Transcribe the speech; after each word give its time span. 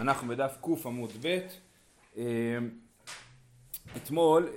אנחנו 0.00 0.28
בדף 0.28 0.56
ק 0.62 0.66
עמוד 0.86 1.12
ב', 1.22 1.38
אה, 2.16 2.24
אתמול 3.96 4.48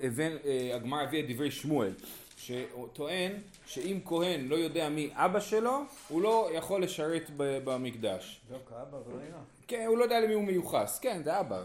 אה, 0.46 0.76
הגמרא 0.76 1.02
הביא 1.02 1.24
את 1.24 1.30
דברי 1.30 1.52
שמואל, 1.52 1.94
שטוען 2.44 3.32
שאם 3.66 4.00
כהן 4.06 4.48
לא 4.48 4.56
יודע 4.56 4.90
מי 4.90 5.10
אבא 5.14 5.40
שלו, 5.40 5.80
הוא 6.08 6.22
לא 6.22 6.50
יכול 6.54 6.84
לשרת 6.84 7.32
במקדש. 7.38 8.42
דווקא 8.50 8.74
אבא 8.82 8.98
ולא 8.98 9.22
אמא. 9.30 9.38
כן, 9.68 9.86
הוא 9.88 9.98
לא 9.98 10.04
יודע 10.04 10.20
למי 10.20 10.34
הוא 10.34 10.44
מיוחס. 10.44 11.00
כן, 11.00 11.22
זה 11.24 11.40
אבא, 11.40 11.64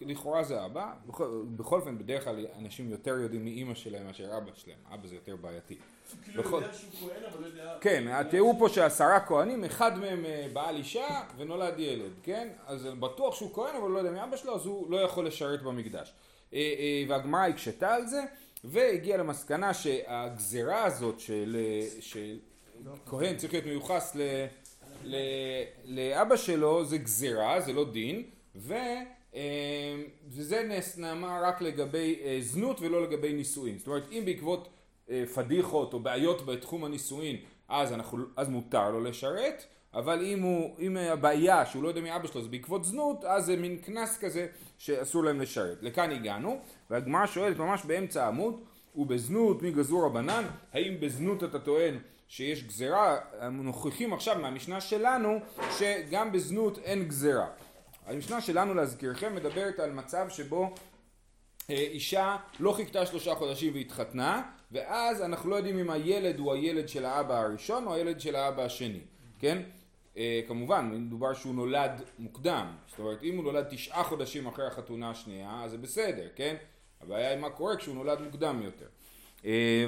לכאורה 0.00 0.44
זה 0.44 0.64
אבא. 0.64 0.92
בכל 1.56 1.80
אופן, 1.80 1.98
בדרך 1.98 2.24
כלל 2.24 2.46
אנשים 2.58 2.90
יותר 2.90 3.18
יודעים 3.18 3.44
מי 3.44 3.50
אימא 3.50 3.74
שלהם 3.74 4.06
מאשר 4.06 4.36
אבא 4.36 4.50
שלהם. 4.54 4.78
אבא 4.94 5.08
זה 5.08 5.14
יותר 5.14 5.36
בעייתי. 5.36 5.76
כאילו 6.24 6.42
יודע 6.42 6.72
שהוא 6.72 6.90
כהן 7.00 7.24
אבל 7.32 7.42
לא 7.42 7.46
יודע... 7.46 7.74
כן, 7.80 8.08
התיאור 8.08 8.54
פה 8.58 8.68
שעשרה 8.68 9.20
כהנים, 9.20 9.64
אחד 9.64 9.98
מהם 9.98 10.24
אה, 10.24 10.46
בעל 10.52 10.76
אישה 10.76 11.22
ונולד 11.36 11.78
ילד, 11.78 12.12
כן? 12.22 12.48
אז 12.66 12.88
בטוח 13.00 13.34
שהוא 13.34 13.54
כהן 13.54 13.76
אבל 13.76 13.90
לא 13.90 13.98
יודע 13.98 14.10
מי 14.10 14.22
אבא 14.22 14.36
שלו, 14.36 14.54
אז 14.54 14.66
הוא 14.66 14.90
לא 14.90 14.96
יכול 14.96 15.26
לשרת 15.26 15.62
במקדש. 15.62 16.12
אה, 16.54 16.58
אה, 16.58 17.04
והגמרא 17.08 17.40
הקשתה 17.40 17.94
על 17.94 18.06
זה, 18.06 18.22
והגיעה 18.64 19.18
למסקנה 19.18 19.74
שהגזרה 19.74 20.84
הזאת 20.84 21.20
של 21.20 21.56
כהן 23.06 23.36
צריך 23.36 23.52
להיות 23.52 23.66
מיוחס 23.66 24.12
ל... 24.14 24.46
ל, 25.04 25.16
לאבא 25.84 26.36
שלו 26.36 26.84
זה 26.84 26.98
גזירה, 26.98 27.60
זה 27.60 27.72
לא 27.72 27.92
דין, 27.92 28.22
ו, 28.56 28.74
אה, 29.34 30.02
וזה 30.28 30.80
נאמר 30.96 31.44
רק 31.44 31.62
לגבי 31.62 32.20
אה, 32.24 32.38
זנות 32.40 32.80
ולא 32.80 33.02
לגבי 33.02 33.32
נישואין. 33.32 33.78
זאת 33.78 33.86
אומרת, 33.86 34.12
אם 34.12 34.22
בעקבות 34.24 34.68
אה, 35.10 35.24
פדיחות 35.34 35.92
או 35.92 36.00
בעיות 36.00 36.46
בתחום 36.46 36.84
הנישואין, 36.84 37.36
אז, 37.68 37.92
אנחנו, 37.92 38.24
אז 38.36 38.48
מותר 38.48 38.90
לו 38.90 39.00
לשרת, 39.00 39.64
אבל 39.94 40.24
אם, 40.24 40.42
הוא, 40.42 40.76
אם 40.78 40.96
הבעיה 40.96 41.66
שהוא 41.66 41.82
לא 41.82 41.88
יודע 41.88 42.00
מי 42.00 42.16
אבא 42.16 42.26
שלו 42.26 42.42
זה 42.42 42.48
בעקבות 42.48 42.84
זנות, 42.84 43.24
אז 43.24 43.44
זה 43.44 43.56
מין 43.56 43.76
קנס 43.76 44.18
כזה 44.18 44.46
שאסור 44.78 45.24
להם 45.24 45.40
לשרת. 45.40 45.78
לכאן 45.82 46.10
הגענו, 46.10 46.60
והגמרא 46.90 47.26
שואלת 47.26 47.58
ממש 47.58 47.84
באמצע 47.84 48.24
העמוד, 48.24 48.60
ובזנות 48.96 49.62
מי 49.62 49.70
גזור 49.70 50.06
רבנן, 50.06 50.44
האם 50.72 51.00
בזנות 51.00 51.44
אתה 51.44 51.58
טוען 51.58 51.98
שיש 52.28 52.64
גזרה, 52.64 53.18
נוכחים 53.50 54.12
עכשיו 54.12 54.38
מהמשנה 54.38 54.80
שלנו 54.80 55.38
שגם 55.78 56.32
בזנות 56.32 56.78
אין 56.78 57.08
גזרה. 57.08 57.46
המשנה 58.06 58.40
שלנו 58.40 58.74
להזכירכם 58.74 59.34
מדברת 59.34 59.80
על 59.80 59.92
מצב 59.92 60.26
שבו 60.28 60.74
אה, 61.70 61.74
אישה 61.76 62.36
לא 62.60 62.72
חיכתה 62.72 63.06
שלושה 63.06 63.34
חודשים 63.34 63.74
והתחתנה 63.74 64.42
ואז 64.72 65.22
אנחנו 65.22 65.50
לא 65.50 65.56
יודעים 65.56 65.78
אם 65.78 65.90
הילד 65.90 66.38
הוא 66.38 66.52
הילד 66.52 66.88
של 66.88 67.04
האבא 67.04 67.40
הראשון 67.40 67.86
או 67.86 67.94
הילד 67.94 68.20
של 68.20 68.36
האבא 68.36 68.62
השני, 68.64 69.00
כן? 69.38 69.62
אה, 70.16 70.40
כמובן, 70.48 70.90
מדובר 70.94 71.34
שהוא 71.34 71.54
נולד 71.54 72.02
מוקדם, 72.18 72.66
זאת 72.88 72.98
אומרת 72.98 73.22
אם 73.22 73.36
הוא 73.36 73.44
נולד 73.44 73.66
תשעה 73.70 74.04
חודשים 74.04 74.46
אחרי 74.46 74.66
החתונה 74.66 75.10
השנייה 75.10 75.62
אז 75.64 75.70
זה 75.70 75.78
בסדר, 75.78 76.28
כן? 76.36 76.56
הבעיה 77.00 77.30
היא 77.30 77.38
מה 77.38 77.50
קורה 77.50 77.76
כשהוא 77.76 77.94
נולד 77.94 78.20
מוקדם 78.20 78.60
יותר. 78.62 78.86
אה, 79.44 79.86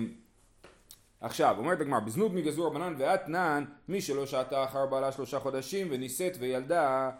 עכשיו, 1.20 1.54
אומרת 1.58 1.80
הגמרא, 1.80 2.00
בזנות 2.00 2.32
מגזור 2.32 2.66
רבנן 2.66 2.94
ואתנן, 2.98 3.64
מי 3.88 4.00
שלא 4.00 4.26
שעתה 4.26 4.64
אחר 4.64 4.86
בעלה 4.86 5.12
שלושה 5.12 5.40
חודשים 5.40 5.86
ונישאת 5.90 6.36
וילדה, 6.38 7.10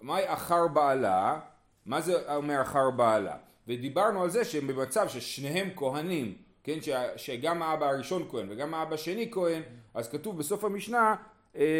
מהי 0.00 0.32
אחר 0.32 0.68
בעלה? 0.68 1.40
מה 1.86 2.00
זה 2.00 2.36
אומר 2.36 2.62
אחר 2.62 2.90
בעלה? 2.90 3.36
ודיברנו 3.68 4.22
על 4.22 4.30
זה 4.30 4.44
שהם 4.44 4.66
במצב 4.66 5.08
ששניהם 5.08 5.68
כהנים, 5.76 6.34
כן, 6.64 6.78
ש, 6.82 6.88
שגם 7.16 7.62
האבא 7.62 7.86
הראשון 7.86 8.28
כהן 8.30 8.46
וגם 8.50 8.74
האבא 8.74 8.94
השני 8.94 9.30
כהן, 9.32 9.62
אז 9.94 10.08
כתוב 10.08 10.38
בסוף 10.38 10.64
המשנה, 10.64 11.14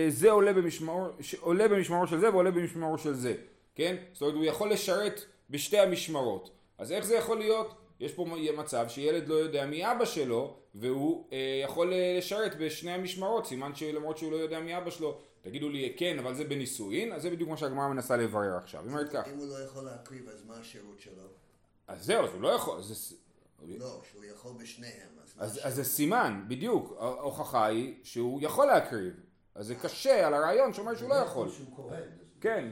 זה 0.08 0.30
עולה 0.30 0.52
במשמעו, 0.52 1.06
עולה 1.40 1.68
במשמעו 1.68 2.06
של 2.06 2.20
זה 2.20 2.30
ועולה 2.30 2.50
במשמעו 2.50 2.98
של 2.98 3.14
זה, 3.14 3.34
כן? 3.74 3.96
זאת 4.12 4.22
אומרת 4.22 4.34
הוא 4.34 4.44
יכול 4.44 4.72
לשרת 4.72 5.20
בשתי 5.50 5.78
המשמרות. 5.78 6.50
אז 6.78 6.92
איך 6.92 7.04
זה 7.04 7.14
יכול 7.14 7.38
להיות? 7.38 7.74
יש 8.00 8.12
פה 8.12 8.26
מצב 8.56 8.86
שילד 8.88 9.28
לא 9.28 9.34
יודע 9.34 9.66
מי 9.66 9.92
אבא 9.92 10.04
שלו 10.04 10.56
והוא 10.74 11.28
אה, 11.32 11.60
יכול 11.64 11.92
אה, 11.92 12.14
לשרת 12.18 12.58
בשני 12.58 12.90
המשמרות, 12.90 13.46
סימן 13.46 13.74
שלמרות 13.74 14.18
שהוא 14.18 14.32
לא 14.32 14.36
יודע 14.36 14.60
מי 14.60 14.76
אבא 14.78 14.90
שלו, 14.90 15.18
תגידו 15.42 15.68
לי 15.68 15.94
כן 15.96 16.18
אבל 16.18 16.34
זה 16.34 16.44
בנישואין, 16.44 17.12
אז 17.12 17.22
זה 17.22 17.30
בדיוק 17.30 17.50
מה 17.50 17.56
שהגמרא 17.56 17.88
מנסה 17.88 18.16
לברר 18.16 18.56
עכשיו, 18.56 18.80
היא 18.80 18.88
אומרת 18.88 19.08
כך. 19.12 19.28
אם 19.28 19.38
הוא 19.38 19.46
לא 19.46 19.64
יכול 19.64 19.84
להקריב 19.84 20.28
אז 20.28 20.44
מה 20.46 20.54
השירות 20.56 21.00
שלו? 21.00 21.22
אז 21.88 22.04
זהו, 22.04 22.24
אז 22.24 22.32
הוא 22.32 22.40
לא 22.40 22.48
יכול, 22.48 22.82
זה... 22.82 23.14
לא, 23.78 24.00
שהוא 24.10 24.24
יכול 24.24 24.52
בשניהם. 24.62 25.08
אז, 25.22 25.34
אז, 25.38 25.60
אז 25.62 25.74
זה 25.74 25.84
סימן, 25.84 26.44
בדיוק, 26.48 26.96
ההוכחה 26.98 27.66
היא 27.66 27.94
שהוא 28.02 28.40
יכול 28.42 28.66
להקריב, 28.66 29.14
אז 29.54 29.66
זה 29.66 29.74
קשה 29.74 30.26
על 30.26 30.34
הרעיון 30.34 30.72
שאומר 30.72 30.96
שהוא 30.96 31.08
לא 31.08 31.14
יכול. 31.14 31.48
כן, 32.40 32.68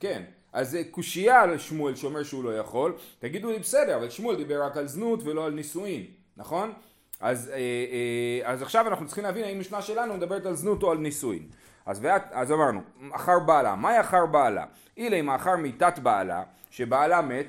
כן. 0.00 0.22
אז 0.52 0.70
זה 0.70 0.82
קושייה 0.90 1.42
על 1.42 1.58
שמואל 1.58 1.94
שאומר 1.94 2.22
שהוא 2.22 2.44
לא 2.44 2.58
יכול, 2.58 2.96
תגידו 3.18 3.50
לי 3.50 3.58
בסדר, 3.58 3.96
אבל 3.96 4.10
שמואל 4.10 4.36
דיבר 4.36 4.62
רק 4.62 4.76
על 4.76 4.88
זנות 4.88 5.20
ולא 5.22 5.46
על 5.46 5.52
נישואין, 5.52 6.06
נכון? 6.36 6.72
אז, 7.20 7.48
אה, 7.48 7.56
אה, 7.56 8.52
אז 8.52 8.62
עכשיו 8.62 8.88
אנחנו 8.88 9.06
צריכים 9.06 9.24
להבין 9.24 9.44
האם 9.44 9.56
המשנה 9.56 9.82
שלנו 9.82 10.14
מדברת 10.14 10.46
על 10.46 10.54
זנות 10.54 10.82
או 10.82 10.90
על 10.90 10.98
נישואין. 10.98 11.48
אז, 11.86 11.98
ואת, 12.02 12.22
אז 12.30 12.52
אמרנו, 12.52 12.80
אחר 13.12 13.38
בעלה, 13.38 13.76
מהי 13.76 14.00
אחר 14.00 14.26
בעלה? 14.26 14.64
אילי 14.96 15.22
מאחר 15.22 15.56
מיתת 15.56 15.98
בעלה, 15.98 16.42
שבעלה 16.70 17.22
מת, 17.22 17.46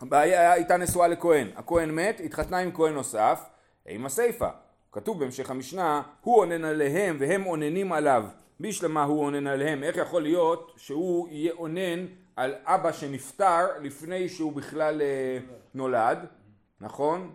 הבעיה 0.00 0.52
הייתה 0.52 0.76
נשואה 0.76 1.08
לכהן, 1.08 1.48
הכהן 1.56 1.90
מת, 1.90 2.20
התחתנה 2.24 2.58
עם 2.58 2.70
כהן 2.74 2.94
נוסף, 2.94 3.44
עם 3.86 4.06
הסיפה, 4.06 4.48
כתוב 4.96 5.20
בהמשך 5.20 5.50
המשנה, 5.50 6.02
הוא 6.20 6.38
אונן 6.38 6.64
עליהם 6.64 7.16
והם 7.20 7.46
אוננים 7.46 7.92
עליו. 7.92 8.24
בישלמה 8.60 9.04
הוא 9.04 9.24
אונן 9.24 9.46
עליהם, 9.46 9.82
איך 9.82 9.96
יכול 9.96 10.22
להיות 10.22 10.72
שהוא 10.76 11.28
יהיה 11.28 11.52
אונן 11.52 12.06
על 12.36 12.54
אבא 12.64 12.92
שנפטר 12.92 13.66
לפני 13.82 14.28
שהוא 14.28 14.52
בכלל 14.52 15.02
אה, 15.02 15.38
נולד, 15.74 16.18
נכון? 16.80 17.34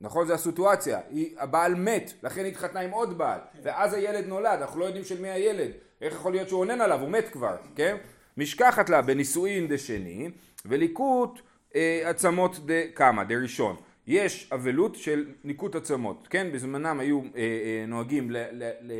נכון 0.00 0.26
זה 0.26 0.34
הסיטואציה, 0.34 1.00
היא, 1.10 1.36
הבעל 1.38 1.74
מת, 1.74 2.12
לכן 2.22 2.44
היא 2.44 2.52
התחתנה 2.52 2.80
עם 2.80 2.90
עוד 2.90 3.18
בעל, 3.18 3.40
ואז 3.62 3.94
הילד 3.94 4.26
נולד, 4.26 4.58
אנחנו 4.60 4.80
לא 4.80 4.84
יודעים 4.84 5.04
של 5.04 5.20
מי 5.20 5.28
הילד, 5.28 5.70
איך 6.00 6.14
יכול 6.14 6.32
להיות 6.32 6.48
שהוא 6.48 6.60
אונן 6.60 6.80
עליו, 6.80 7.00
הוא 7.00 7.08
מת 7.08 7.28
כבר, 7.28 7.56
כן? 7.74 7.96
משכחת 8.36 8.88
לה 8.88 9.02
בנישואין 9.02 9.68
דשני, 9.68 10.30
וליקוט 10.66 11.40
אה, 11.74 12.02
עצמות 12.04 12.58
דקמא, 12.66 13.24
דראשון. 13.24 13.76
יש 14.08 14.52
אבלות 14.52 14.94
של 14.94 15.32
ניקוט 15.44 15.74
עצמות, 15.74 16.28
כן? 16.30 16.52
בזמנם 16.52 17.00
היו 17.00 17.20
אה, 17.20 17.28
אה, 17.36 17.84
נוהגים 17.88 18.30
ל... 18.30 18.36
ל, 18.36 18.70
ל 18.80 18.92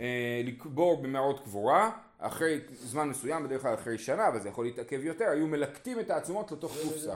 אה, 0.00 0.42
לקבור 0.44 1.02
במערות 1.02 1.40
קבורה, 1.40 1.90
אחרי 2.18 2.60
זמן 2.70 3.08
מסוים, 3.08 3.44
בדרך 3.44 3.62
כלל 3.62 3.74
אחרי 3.74 3.98
שנה, 3.98 4.28
אבל 4.28 4.40
זה 4.40 4.48
יכול 4.48 4.64
להתעכב 4.64 5.04
יותר, 5.04 5.24
היו 5.24 5.46
מלקטים 5.46 6.00
את 6.00 6.10
העצמות 6.10 6.52
לתוך 6.52 6.72
קופסה. 6.82 7.14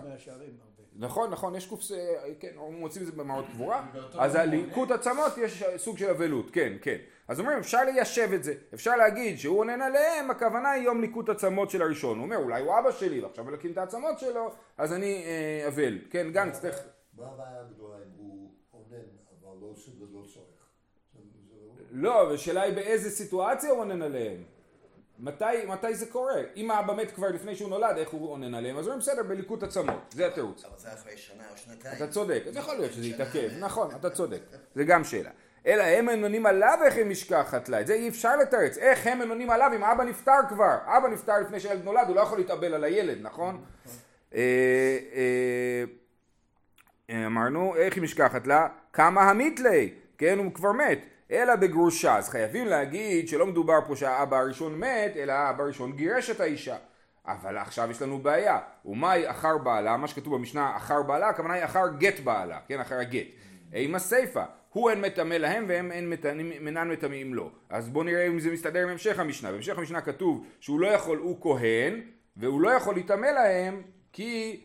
נכון, 0.96 1.30
נכון, 1.30 1.54
יש 1.54 1.66
קופסה, 1.66 1.94
כן, 2.40 2.48
מוצאים 2.56 3.02
את 3.02 3.06
זה 3.06 3.16
במערות 3.16 3.44
קבורה, 3.52 3.86
אז 4.18 4.34
על 4.34 4.48
ליקוט 4.48 4.90
עצמות 4.90 5.38
יש 5.38 5.64
סוג 5.76 5.98
של 5.98 6.10
אבלות, 6.10 6.50
כן, 6.50 6.72
כן. 6.82 6.96
אז 7.28 7.40
אומרים, 7.40 7.58
אפשר 7.58 7.84
ליישב 7.84 8.32
את 8.34 8.44
זה, 8.44 8.54
אפשר 8.74 8.96
להגיד 8.96 9.38
שהוא 9.38 9.58
עונן 9.58 9.82
עליהם, 9.82 10.30
הכוונה 10.30 10.70
היא 10.70 10.84
יום 10.84 11.00
ליקוט 11.00 11.28
עצמות 11.28 11.70
של 11.70 11.82
הראשון. 11.82 12.18
הוא 12.18 12.24
אומר, 12.24 12.36
אולי 12.36 12.62
הוא 12.62 12.78
אבא 12.78 12.92
שלי, 12.92 13.20
ועכשיו 13.20 13.44
מלקים 13.44 13.72
את 13.72 13.78
העצמות 13.78 14.18
שלו, 14.18 14.50
אז 14.78 14.92
אני 14.92 15.24
אה, 15.26 15.68
אבל. 15.68 15.98
כן, 16.10 16.32
גן, 16.32 16.50
צריך... 16.50 16.78
מה 17.16 17.26
הבעיה 17.26 17.60
הגדולה 17.60 17.96
אם 17.96 18.10
הוא 18.16 18.50
עונן, 18.70 19.04
אבל 19.40 19.56
לא 20.12 20.24
צורך? 20.34 20.46
לא, 21.90 22.34
השאלה 22.34 22.62
היא 22.62 22.74
באיזה 22.74 23.10
סיטואציה 23.10 23.70
הוא 23.70 23.78
עונן 23.78 24.02
עליהם. 24.02 24.42
מתי, 25.22 25.66
מתי 25.68 25.94
זה 25.94 26.06
קורה? 26.06 26.40
אם 26.56 26.70
האבא 26.70 26.94
מת 26.94 27.10
כבר 27.10 27.28
לפני 27.28 27.56
שהוא 27.56 27.70
נולד, 27.70 27.96
איך 27.96 28.08
הוא 28.08 28.30
עונן 28.30 28.54
עליהם? 28.54 28.78
אז 28.78 28.84
אומרים 28.84 29.00
בסדר, 29.00 29.22
בליקוט 29.22 29.62
עצמות, 29.62 30.14
זה 30.14 30.26
התירוץ. 30.26 30.64
אבל 30.64 30.74
זה 30.78 30.92
אחרי 30.92 31.16
שנה 31.16 31.42
או 31.52 31.56
שנתיים. 31.56 31.96
אתה 31.96 32.06
צודק, 32.06 32.42
אז 32.48 32.56
יכול 32.56 32.74
להיות 32.74 32.92
שזה 32.92 33.06
יתעכב, 33.06 33.48
נכון, 33.58 33.88
אתה 34.00 34.10
צודק, 34.10 34.40
זה 34.74 34.84
גם 34.84 35.04
שאלה. 35.04 35.30
אלא 35.66 35.82
הם 35.82 36.06
מנונים 36.06 36.46
עליו 36.46 36.78
איך 36.84 36.96
הם 36.96 37.10
משכחת 37.10 37.68
לה, 37.68 37.80
את 37.80 37.86
זה 37.86 37.94
אי 37.94 38.08
אפשר 38.08 38.36
לתרץ, 38.36 38.78
איך 38.78 39.06
הם 39.06 39.18
מנונים 39.18 39.50
עליו 39.50 39.70
אם 39.76 39.84
אבא 39.84 40.04
נפטר 40.04 40.40
כבר, 40.48 40.76
אבא 40.86 41.08
נפטר 41.08 41.40
לפני 41.40 41.60
שהילד 41.60 41.84
נולד, 41.84 42.06
הוא 42.08 42.16
לא 42.16 42.20
יכול 42.20 42.38
להתאבל 42.38 42.74
על 42.74 42.84
הילד, 42.84 43.18
נכון? 43.20 43.64
אה, 44.34 44.98
אה, 47.10 47.26
אמרנו, 47.26 47.76
איך 47.76 47.94
היא 47.94 48.02
משכחת 48.02 48.46
לה? 48.46 48.68
כמה 48.92 49.22
המיתלי, 49.30 49.94
כן, 50.18 50.38
הוא 50.38 50.54
כבר 50.54 50.72
מת. 50.72 50.98
אלא 51.32 51.56
בגרושה. 51.56 52.16
אז 52.16 52.28
חייבים 52.28 52.66
להגיד 52.66 53.28
שלא 53.28 53.46
מדובר 53.46 53.78
פה 53.86 53.96
שהאבא 53.96 54.38
הראשון 54.38 54.78
מת, 54.78 55.16
אלא 55.16 55.32
האבא 55.32 55.64
הראשון 55.64 55.92
גירש 55.92 56.30
את 56.30 56.40
האישה. 56.40 56.76
אבל 57.26 57.58
עכשיו 57.58 57.90
יש 57.90 58.02
לנו 58.02 58.18
בעיה. 58.18 58.58
ומהי 58.84 59.30
אחר 59.30 59.58
בעלה? 59.58 59.96
מה 59.96 60.08
שכתוב 60.08 60.34
במשנה 60.34 60.76
אחר 60.76 61.02
בעלה, 61.02 61.28
הכוונה 61.28 61.54
היא 61.54 61.64
אחר 61.64 61.88
גט 61.98 62.20
בעלה, 62.20 62.58
כן? 62.68 62.80
אחר 62.80 62.98
הגט. 62.98 63.26
עם 63.72 63.94
הסיפה. 63.94 64.44
הוא 64.72 64.90
אין 64.90 65.00
מטמא 65.00 65.34
להם 65.34 65.64
והם 65.68 65.92
אין 65.92 66.12
אינם 66.66 66.90
מטמאים 66.90 67.34
לו. 67.34 67.50
אז 67.70 67.88
בואו 67.88 68.04
נראה 68.04 68.26
אם 68.26 68.40
זה 68.40 68.50
מסתדר 68.50 68.82
עם 68.82 68.88
המשך 68.88 69.18
המשנה. 69.18 69.52
בהמשך 69.52 69.78
המשנה 69.78 70.00
כתוב 70.00 70.46
שהוא 70.60 70.80
לא 70.80 70.86
יכול, 70.86 71.18
הוא 71.18 71.38
כהן, 71.42 72.00
והוא 72.36 72.60
לא 72.60 72.70
יכול 72.70 72.94
להיטמא 72.94 73.26
להם 73.26 73.82
כי 74.12 74.60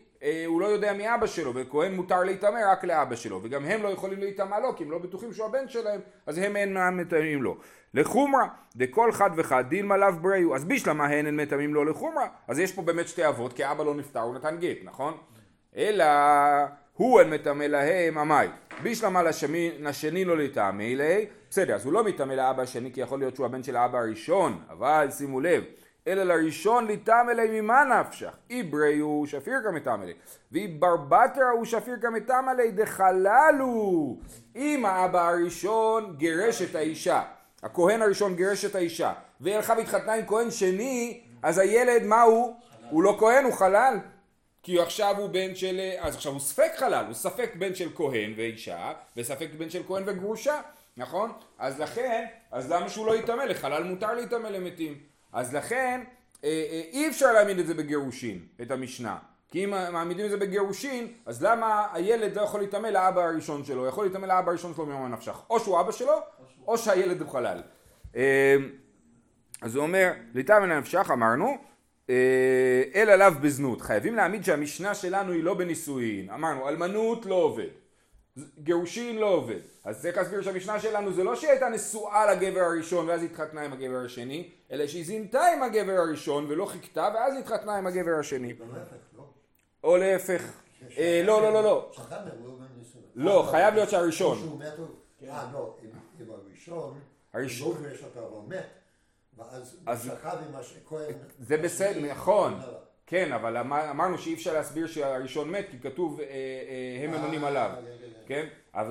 הוא 0.46 0.60
לא 0.60 0.66
יודע 0.66 0.92
מי 0.92 1.14
אבא 1.14 1.26
שלו, 1.26 1.52
וכהן 1.54 1.94
מותר 1.94 2.24
להיטמא 2.24 2.58
רק 2.72 2.84
לאבא 2.84 3.16
שלו, 3.16 3.40
וגם 3.42 3.64
הם 3.64 3.82
לא 3.82 3.88
יכולים 3.88 4.18
להיטמא 4.18 4.56
לו, 4.56 4.76
כי 4.76 4.84
הם 4.84 4.90
לא 4.90 4.98
בטוחים 4.98 5.32
שהוא 5.32 5.46
הבן 5.46 5.68
שלהם, 5.68 6.00
אז 6.26 6.38
הם 6.38 6.56
אינם 6.56 6.96
מטמאים 6.96 7.42
לו. 7.42 7.56
לחומרה, 7.94 8.48
דכל 8.76 9.12
חד 9.12 9.30
וחד 9.36 9.64
דילמה 9.68 9.96
לאו 9.96 10.12
בריאו, 10.12 10.54
אז 10.54 10.64
בישלמה 10.64 11.06
הן 11.06 11.40
מטמאים 11.40 11.74
לא 11.74 11.86
לחומרה, 11.86 12.26
אז 12.48 12.58
יש 12.58 12.72
פה 12.72 12.82
באמת 12.82 13.08
שתי 13.08 13.28
אבות, 13.28 13.52
כי 13.52 13.70
אבא 13.70 13.84
לא 13.84 13.94
נפטר, 13.94 14.20
הוא 14.20 14.34
נתן 14.34 14.56
גט, 14.60 14.78
נכון? 14.84 15.14
אלא 15.76 16.04
הוא 16.94 17.20
אין 17.20 17.30
מטמא 17.30 17.64
להם 17.64 18.18
עמי, 18.18 18.46
בישלמה 18.82 19.22
לשמי- 19.22 19.70
לשני 19.80 20.24
לא 20.24 20.36
לטעמי 20.38 20.96
בסדר, 21.50 21.74
אז 21.74 21.84
הוא 21.84 21.92
לא 21.92 22.04
מטמא 22.04 22.32
לאבא 22.32 22.62
השני, 22.62 22.92
כי 22.92 23.00
יכול 23.00 23.18
להיות 23.18 23.34
שהוא 23.34 23.46
הבן 23.46 23.62
של 23.62 23.76
האבא 23.76 23.98
הראשון, 23.98 24.58
אבל 24.70 25.08
שימו 25.10 25.40
לב, 25.40 25.64
אלא 26.08 26.22
לראשון 26.22 26.86
ליה 26.86 27.62
ממה 27.62 27.84
נפשך, 27.84 28.32
איברי 28.50 28.98
הוא 28.98 29.26
שפיר 29.26 29.54
כמטמא 29.64 30.04
ליה, 30.04 30.14
ואיבר 30.52 30.96
הוא 31.52 31.64
שפיר 31.64 31.96
כמטמא 32.02 32.50
ליה 32.50 32.70
דחללו, 32.70 34.16
אם 34.56 34.84
האבא 34.86 35.28
הראשון 35.28 36.14
גירש 36.16 36.62
את 36.62 36.74
האישה, 36.74 37.22
הכהן 37.62 38.02
הראשון 38.02 38.36
גירש 38.36 38.64
את 38.64 38.74
האישה, 38.74 39.12
והיא 39.40 39.56
הלכה 39.56 39.72
והתחתנה 39.72 40.14
עם 40.14 40.26
כהן 40.26 40.50
שני, 40.50 41.20
אז 41.42 41.58
הילד 41.58 42.02
מה 42.02 42.22
הוא? 42.22 42.56
הוא 42.90 43.02
לא 43.02 43.16
כהן, 43.20 43.44
הוא 43.44 43.52
חלל. 43.52 43.98
כי 44.62 44.80
עכשיו 44.80 45.14
הוא 45.18 45.28
בן 45.28 45.54
של, 45.54 45.80
אז 45.98 46.14
עכשיו 46.14 46.32
הוא 46.32 46.40
ספק 46.40 46.72
חלל, 46.76 47.04
הוא 47.06 47.14
ספק 47.14 47.50
בן 47.58 47.74
של 47.74 47.88
כהן 47.94 48.32
ואישה, 48.36 48.92
וספק 49.16 49.48
בן 49.58 49.70
של 49.70 49.82
כהן 49.86 50.02
וגרושה, 50.06 50.60
נכון? 50.96 51.32
אז 51.58 51.80
לכן, 51.80 52.24
אז 52.52 52.72
למה 52.72 52.88
שהוא 52.88 53.06
לא 53.06 53.16
יטמא? 53.16 53.42
לחלל 53.42 53.82
מותר 53.82 54.14
להיטמא 54.14 54.48
למתים. 54.48 55.07
אז 55.32 55.54
לכן, 55.54 56.00
אה, 56.44 56.48
אה, 56.48 56.82
אי 56.92 57.08
אפשר 57.08 57.32
להעמיד 57.32 57.58
את 57.58 57.66
זה 57.66 57.74
בגירושין, 57.74 58.38
את 58.62 58.70
המשנה. 58.70 59.18
כי 59.50 59.64
אם 59.64 59.70
מעמידים 59.70 60.24
את 60.24 60.30
זה 60.30 60.36
בגירושין, 60.36 61.12
אז 61.26 61.42
למה 61.42 61.86
הילד 61.92 62.36
לא 62.36 62.42
יכול 62.42 62.60
להיטמא 62.60 62.86
לאבא 62.86 63.22
הראשון 63.22 63.64
שלו? 63.64 63.86
יכול 63.86 64.04
להיטמא 64.04 64.26
לאבא 64.26 64.50
הראשון 64.50 64.74
שלו 64.74 64.86
ממה 64.86 65.08
נפשך. 65.08 65.40
או 65.50 65.60
שהוא 65.60 65.80
אבא 65.80 65.92
שלו, 65.92 66.14
או 66.66 66.78
שהילד 66.78 67.20
הוא 67.20 67.30
חלל. 67.30 67.62
אה, 68.16 68.56
אז 69.62 69.76
הוא 69.76 69.82
אומר, 69.82 70.12
ליטה 70.34 70.60
מן 70.60 70.70
הנפשך 70.70 71.10
אמרנו, 71.12 71.56
אלא 72.94 73.14
לאו 73.14 73.30
בזנות. 73.42 73.80
חייבים 73.80 74.14
להעמיד 74.14 74.44
שהמשנה 74.44 74.94
שלנו 74.94 75.32
היא 75.32 75.44
לא 75.44 75.54
בנישואין. 75.54 76.30
אמרנו, 76.30 76.68
אלמנות 76.68 77.26
לא 77.26 77.34
עובד. 77.34 77.68
גירושין 78.58 79.16
לא 79.18 79.26
עובד. 79.26 79.58
אז 79.84 80.02
צריך 80.02 80.16
להסביר 80.16 80.42
שהמשנה 80.42 80.80
שלנו 80.80 81.12
זה 81.12 81.24
לא 81.24 81.36
שהיא 81.36 81.50
הייתה 81.50 81.68
נשואה 81.68 82.34
לגבר 82.34 82.60
הראשון 82.60 83.08
ואז 83.08 83.22
התחתנה 83.22 83.62
עם 83.62 83.72
הגבר 83.72 84.04
השני, 84.04 84.50
אלא 84.72 84.86
שהיא 84.86 85.04
זינתה 85.04 85.46
עם 85.46 85.62
הגבר 85.62 85.92
הראשון 85.92 86.46
ולא 86.48 86.66
חיכתה 86.66 87.08
ואז 87.14 87.34
התחתנה 87.38 87.76
עם 87.76 87.86
הגבר 87.86 88.18
השני. 88.20 88.52
להפך, 88.52 88.96
לא? 89.16 89.24
או 89.84 89.96
להפך. 89.96 90.42
אה, 90.98 91.22
לא, 91.24 91.42
לא, 91.42 91.52
לא, 91.52 91.62
לא. 91.62 91.62
לא. 91.62 91.90
לא, 93.14 93.48
חייב 93.50 93.74
להיות 93.74 93.90
שהראשון. 93.90 94.38
אה, 95.22 95.48
לא, 95.52 95.76
הראשון. 97.34 97.68
לא 97.68 97.74
אז-. 99.86 100.10
זה 101.38 101.56
בסדר, 101.56 102.12
נכון. 102.12 102.60
כן, 103.10 103.32
אבל 103.32 103.56
אמר- 103.56 103.90
אמרנו 103.90 104.18
שאי 104.18 104.34
אפשר 104.34 104.52
להסביר 104.52 104.86
שהראשון 104.86 105.50
מת 105.50 105.66
כי 105.70 105.76
כתוב 105.82 106.20
אה, 106.20 106.26
אה, 106.26 107.04
הם 107.04 107.10
ממונים 107.10 107.44
עליו. 107.44 107.70
כן, 107.74 107.82
כן, 107.84 108.06
כן? 108.28 108.44
כן. 108.44 108.46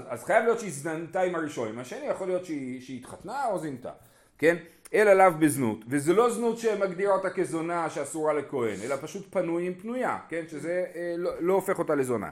אז, 0.09 0.23
חייב 0.23 0.43
להיות 0.43 0.59
שהיא 0.59 0.71
זנתה 0.71 1.21
עם 1.21 1.35
הראשון, 1.35 1.67
עם 1.69 1.79
השני 1.79 2.05
יכול 2.05 2.27
להיות 2.27 2.45
שהיא, 2.45 2.99
התחתנה 2.99 3.45
או 3.45 3.59
זינתה, 3.59 3.91
כן? 4.37 4.55
אלא 4.93 5.13
לאו 5.13 5.31
בזנות, 5.39 5.77
וזה 5.87 6.13
לא 6.13 6.29
זנות 6.29 6.57
שמגדירה 6.59 7.13
אותה 7.13 7.29
כזונה 7.29 7.89
שאסורה 7.89 8.33
לכהן, 8.33 8.75
אלא 8.83 8.95
פשוט 9.01 9.27
פנוי 9.33 9.67
עם 9.67 9.73
פנויה, 9.73 10.17
כן? 10.29 10.43
שזה 10.47 10.85
אה, 10.95 11.13
לא, 11.17 11.31
לא 11.39 11.53
הופך 11.53 11.79
אותה 11.79 11.95
לזונה. 11.95 12.29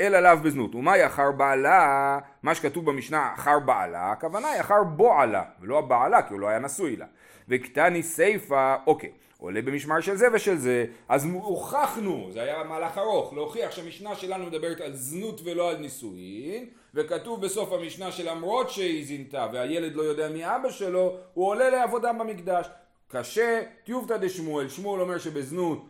אלא 0.00 0.20
לאו 0.20 0.36
בזנות, 0.36 0.74
ומהי 0.74 1.06
אחר 1.06 1.32
בעלה, 1.32 2.18
מה 2.42 2.54
שכתוב 2.54 2.86
במשנה 2.86 3.34
אחר 3.34 3.58
בעלה, 3.58 4.12
הכוונה 4.12 4.48
היא 4.48 4.60
אחר 4.60 4.82
בועלה, 4.84 5.42
ולא 5.60 5.78
הבעלה, 5.78 6.22
כי 6.22 6.32
הוא 6.32 6.40
לא 6.40 6.48
היה 6.48 6.58
נשוי 6.58 6.96
לה. 6.96 7.06
וקטני 7.48 8.02
סיפה, 8.02 8.74
אוקיי, 8.86 9.10
עולה 9.42 9.62
במשמר 9.62 10.00
של 10.00 10.16
זה 10.16 10.26
ושל 10.34 10.56
זה, 10.56 10.84
אז 11.08 11.24
הוכחנו, 11.24 12.28
זה 12.32 12.42
היה 12.42 12.64
מהלך 12.64 12.98
ארוך, 12.98 13.32
להוכיח 13.32 13.70
שהמשנה 13.70 14.14
שלנו 14.14 14.46
מדברת 14.46 14.80
על 14.80 14.94
זנות 14.94 15.40
ולא 15.44 15.70
על 15.70 15.76
נישואין, 15.76 16.66
וכתוב 16.94 17.42
בסוף 17.44 17.72
המשנה 17.72 18.12
שלמרות 18.12 18.70
שהיא 18.70 19.06
זינתה 19.06 19.48
והילד 19.52 19.94
לא 19.94 20.02
יודע 20.02 20.28
מי 20.28 20.46
אבא 20.46 20.70
שלו, 20.70 21.16
הוא 21.34 21.46
עולה 21.46 21.70
לעבודה 21.70 22.12
במקדש. 22.12 22.66
קשה, 23.08 23.62
טיובתא 23.84 24.16
דשמואל, 24.16 24.68
שמואל 24.68 25.00
אומר 25.00 25.18
שבזנות 25.18 25.86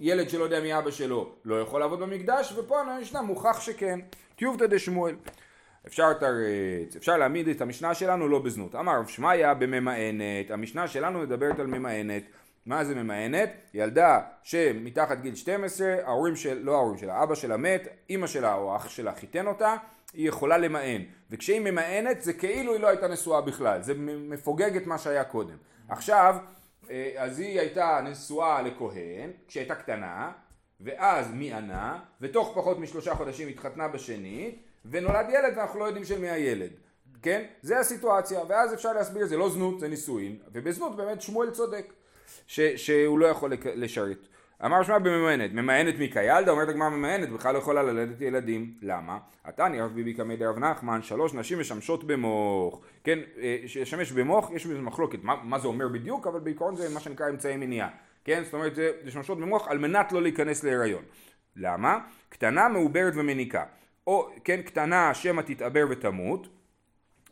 ילד 0.00 0.30
שלא 0.30 0.44
יודע 0.44 0.60
מי 0.60 0.78
אבא 0.78 0.90
שלו 0.90 1.32
לא 1.44 1.60
יכול 1.60 1.80
לעבוד 1.80 2.00
במקדש, 2.00 2.52
ופה 2.56 2.80
המשנה 2.80 3.22
מוכח 3.22 3.60
שכן, 3.60 4.00
טיובתא 4.36 4.66
דשמואל. 4.66 5.14
אפשר 5.86 6.10
לתרץ, 6.10 6.96
אפשר 6.96 7.16
להעמיד 7.16 7.48
את 7.48 7.60
המשנה 7.60 7.94
שלנו 7.94 8.28
לא 8.28 8.38
בזנות. 8.38 8.74
אמר 8.74 8.98
רב 8.98 9.08
שמעיה 9.08 9.54
בממאנת, 9.54 10.50
המשנה 10.50 10.88
שלנו 10.88 11.18
מדברת 11.18 11.58
על 11.58 11.66
ממאנת. 11.66 12.22
מה 12.66 12.84
זה 12.84 12.94
ממאנת? 12.94 13.50
ילדה 13.74 14.20
שמתחת 14.42 15.20
גיל 15.20 15.34
12, 15.34 15.94
ההורים 16.04 16.36
של, 16.36 16.58
לא 16.62 16.74
ההורים 16.74 16.98
שלה, 16.98 17.22
אבא 17.22 17.34
שלה 17.34 17.56
מת, 17.56 17.88
אימא 18.10 18.26
שלה 18.26 18.54
או 18.54 18.76
אח 18.76 18.88
שלה 18.88 19.12
חיתן 19.12 19.46
אותה, 19.46 19.74
היא 20.12 20.28
יכולה 20.28 20.58
למאן. 20.58 21.02
וכשהיא 21.30 21.60
ממאנת 21.60 22.22
זה 22.22 22.32
כאילו 22.32 22.72
היא 22.72 22.80
לא 22.80 22.88
הייתה 22.88 23.08
נשואה 23.08 23.40
בכלל, 23.40 23.82
זה 23.82 23.94
מפוגג 23.98 24.76
את 24.76 24.86
מה 24.86 24.98
שהיה 24.98 25.24
קודם. 25.24 25.56
עכשיו, 25.88 26.36
אה, 26.90 27.12
אז 27.16 27.38
היא 27.38 27.60
הייתה 27.60 28.00
נשואה 28.04 28.62
לכהן, 28.62 29.30
כשהיא 29.48 29.60
הייתה 29.60 29.74
קטנה, 29.74 30.32
ואז 30.80 31.32
מיענה, 31.32 31.98
ותוך 32.20 32.52
פחות 32.54 32.78
משלושה 32.78 33.14
חודשים 33.14 33.48
התחתנה 33.48 33.88
בשנית, 33.88 34.62
ונולד 34.84 35.26
ילד 35.28 35.52
ואנחנו 35.56 35.78
לא 35.78 35.84
יודעים 35.84 36.04
של 36.04 36.18
מי 36.18 36.30
הילד. 36.30 36.70
כן? 37.22 37.44
זה 37.62 37.78
הסיטואציה, 37.78 38.40
ואז 38.48 38.74
אפשר 38.74 38.92
להסביר, 38.92 39.26
זה 39.26 39.36
לא 39.36 39.50
זנות, 39.50 39.80
זה 39.80 39.88
נישואין, 39.88 40.36
ובזנות 40.52 40.96
באמת 40.96 41.22
שמואל 41.22 41.50
צודק, 41.50 41.92
ש, 42.46 42.60
שהוא 42.60 43.18
לא 43.18 43.26
יכול 43.26 43.52
לשרת. 43.74 44.28
אמר 44.64 44.82
שמע 44.82 44.98
בממאנת, 44.98 45.52
ממאנת 45.52 45.98
מיקילדה, 45.98 46.50
אומרת 46.50 46.68
הגמרא 46.68 46.88
ממאנת, 46.88 47.28
בכלל 47.28 47.54
לא 47.54 47.58
יכולה 47.58 47.82
ללדת 47.82 48.20
ילדים. 48.20 48.74
למה? 48.82 49.18
התניא 49.44 49.82
רב 49.82 49.94
ביבי 49.94 50.14
קמא 50.14 50.34
דרב 50.34 50.58
נחמן, 50.58 51.02
שלוש 51.02 51.34
נשים 51.34 51.60
משמשות 51.60 52.04
במוח. 52.04 52.78
כן, 53.04 53.18
אה, 53.40 53.56
לשמש 53.80 54.12
במוח, 54.12 54.50
יש 54.50 54.66
בזה 54.66 54.80
מחלוקת, 54.80 55.18
מה, 55.24 55.34
מה 55.42 55.58
זה 55.58 55.68
אומר 55.68 55.88
בדיוק, 55.88 56.26
אבל 56.26 56.40
בעיקרון 56.40 56.76
זה 56.76 56.94
מה 56.94 57.00
שנקרא 57.00 57.28
אמצעי 57.28 57.56
מניעה. 57.56 57.88
כן, 58.24 58.42
זאת 58.44 58.54
אומרת, 58.54 58.74
זה 58.74 58.90
לשמשות 59.04 59.38
במוח 59.38 59.68
על 59.68 59.78
מנת 59.78 60.12
לא 60.12 60.22
להיכנס 60.22 60.64
להיריון. 60.64 61.02
למה? 61.56 61.98
קטנה, 62.28 62.68
מעוברת 62.68 63.12
ומניקה. 63.16 63.64
או, 64.06 64.30
כן, 64.44 64.62
קטנה, 64.62 65.14
שמא 65.14 65.42
תתעבר 65.42 65.86
ותמות. 65.90 66.48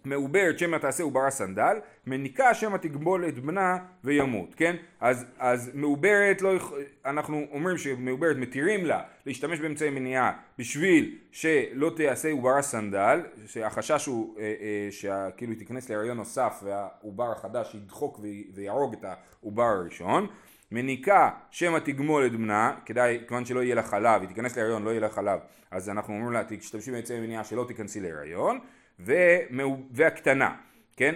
מעוברת 0.04 0.58
שמא 0.58 0.76
תעשה 0.76 1.02
עוברה 1.02 1.30
סנדל, 1.30 1.76
מניקה 2.06 2.54
שמא 2.54 2.76
תגבול 2.76 3.28
את 3.28 3.38
בנה 3.38 3.76
וימות, 4.04 4.54
כן? 4.54 4.76
אז, 5.00 5.24
אז 5.38 5.70
מעוברת 5.74 6.42
לא, 6.42 6.48
יכ- 6.56 6.72
אנחנו 7.06 7.46
אומרים 7.50 7.78
שמעוברת 7.78 8.36
מתירים 8.36 8.86
לה 8.86 9.02
להשתמש 9.26 9.60
באמצעי 9.60 9.90
מניעה 9.90 10.32
בשביל 10.58 11.18
שלא 11.32 11.92
תעשה 11.96 12.30
עוברה 12.30 12.62
סנדל, 12.62 13.20
שהחשש 13.46 14.06
הוא 14.06 14.38
אה, 14.38 14.42
אה, 14.42 14.88
שכאילו 14.90 15.52
היא 15.52 15.58
תיכנס 15.58 15.90
להריון 15.90 16.16
נוסף 16.16 16.60
והעובר 16.64 17.32
החדש 17.32 17.74
ידחוק 17.74 18.18
וי- 18.18 18.46
ויהרוג 18.54 18.94
את 19.00 19.04
העובר 19.40 19.62
הראשון, 19.62 20.26
מניקה 20.72 21.30
שמא 21.50 21.78
תגמול 21.78 22.26
את 22.26 22.32
בנה, 22.32 22.74
כדאי, 22.86 23.18
כיוון 23.28 23.44
שלא 23.44 23.62
יהיה 23.62 23.74
לה 23.74 23.82
חלב, 23.82 24.20
היא 24.20 24.28
תיכנס 24.28 24.56
להריון, 24.58 24.82
לא 24.84 24.90
יהיה 24.90 25.00
לה 25.00 25.08
חלב, 25.08 25.38
אז 25.70 25.88
אנחנו 25.90 26.14
אומרים 26.14 26.32
לה, 26.32 26.42
תשתמשי 26.48 26.90
באמצעי 26.90 27.20
מניעה 27.20 27.44
שלא 27.44 27.64
תיכנסי 27.68 28.00
להריון, 28.00 28.58
והקטנה, 29.90 30.54
כן? 30.96 31.14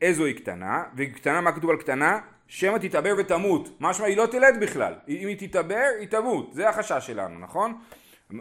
איזו 0.00 0.24
היא 0.24 0.36
קטנה? 0.36 0.84
וקטנה, 0.96 1.40
מה 1.40 1.52
כתוב 1.52 1.70
על 1.70 1.76
קטנה? 1.76 2.18
שמא 2.46 2.78
תתעבר 2.78 3.14
ותמות, 3.18 3.68
משמע 3.80 4.06
היא 4.06 4.16
לא 4.16 4.26
תלד 4.26 4.56
בכלל, 4.60 4.94
אם 5.08 5.28
היא 5.28 5.48
תתעבר 5.48 5.86
היא 5.98 6.08
תמות, 6.08 6.54
זה 6.54 6.68
החשש 6.68 7.06
שלנו, 7.06 7.38
נכון? 7.38 7.78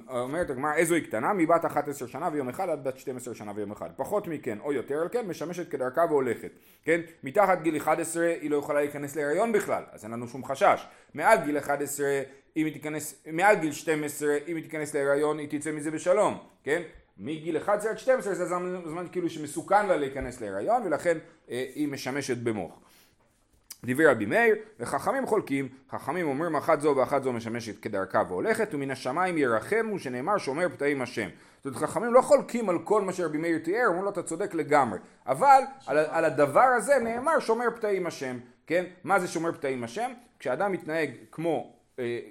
אומרת 0.07 0.49
הגמרא 0.49 0.73
איזו 0.73 0.95
היא 0.95 1.03
קטנה? 1.03 1.33
מבת 1.33 1.65
11 1.65 2.07
שנה 2.07 2.29
ויום 2.33 2.49
אחד 2.49 2.69
עד 2.69 2.83
בת 2.83 2.97
12 2.97 3.35
שנה 3.35 3.51
ויום 3.55 3.71
אחד. 3.71 3.89
פחות 3.95 4.27
מכן 4.27 4.59
או 4.59 4.73
יותר 4.73 5.01
על 5.01 5.07
כן 5.11 5.27
משמשת 5.27 5.71
כדרכה 5.71 6.01
והולכת. 6.09 6.51
כן? 6.83 7.01
מתחת 7.23 7.61
גיל 7.61 7.77
11 7.77 8.25
היא 8.41 8.51
לא 8.51 8.57
יכולה 8.57 8.79
להיכנס 8.79 9.15
להיריון 9.15 9.51
בכלל, 9.51 9.83
אז 9.91 10.03
אין 10.03 10.11
לנו 10.11 10.27
שום 10.27 10.45
חשש. 10.45 10.87
מעל 11.13 11.37
גיל 11.45 11.57
11 11.57 12.05
אם 12.57 12.65
היא 12.65 12.73
תיכנס, 12.73 13.23
מעל 13.31 13.55
גיל 13.55 13.71
12 13.71 14.37
אם 14.47 14.55
היא 14.55 14.63
תיכנס 14.63 14.93
להיריון 14.93 15.39
היא 15.39 15.59
תצא 15.59 15.71
מזה 15.71 15.91
בשלום. 15.91 16.37
כן? 16.63 16.81
מגיל 17.17 17.57
11 17.57 17.91
עד 17.91 17.97
12 17.97 18.33
זה 18.33 18.45
זמן, 18.45 18.81
זמן 18.85 19.07
כאילו 19.11 19.29
שמסוכן 19.29 19.87
לה 19.87 19.97
להיכנס 19.97 20.41
להיריון 20.41 20.81
ולכן 20.85 21.17
אה, 21.49 21.65
היא 21.75 21.87
משמשת 21.87 22.37
במוח. 22.37 22.79
דברי 23.85 24.05
רבי 24.05 24.25
מאיר, 24.25 24.55
וחכמים 24.79 25.25
חולקים, 25.25 25.69
חכמים 25.91 26.27
אומרים 26.27 26.55
אחת 26.55 26.81
זו 26.81 26.93
ואחת 26.97 27.23
זו 27.23 27.33
משמשת 27.33 27.79
כדרכה 27.79 28.23
והולכת, 28.27 28.73
ומן 28.73 28.91
השמיים 28.91 29.37
ירחמו 29.37 29.99
שנאמר 29.99 30.37
שומר 30.37 30.69
פתאים 30.69 31.01
השם. 31.01 31.29
זאת 31.57 31.65
אומרת, 31.65 31.89
חכמים 31.89 32.13
לא 32.13 32.21
חולקים 32.21 32.69
על 32.69 32.79
כל 32.83 33.01
מה 33.01 33.13
שרבי 33.13 33.37
מאיר 33.37 33.57
תיאר, 33.57 33.85
אומרים 33.87 34.03
לו 34.03 34.09
אתה 34.09 34.23
צודק 34.23 34.53
לגמרי, 34.53 34.99
אבל 35.27 35.61
על, 35.85 35.97
על 35.97 36.25
הדבר 36.25 36.67
הזה 36.77 36.99
נאמר 36.99 37.39
שומר 37.39 37.65
פתאים 37.75 38.07
השם, 38.07 38.37
כן? 38.67 38.85
מה 39.03 39.19
זה 39.19 39.27
שומר 39.27 39.51
פתאים 39.51 39.83
השם? 39.83 40.11
כשאדם 40.39 40.71
מתנהג 40.71 41.11
כמו, 41.31 41.76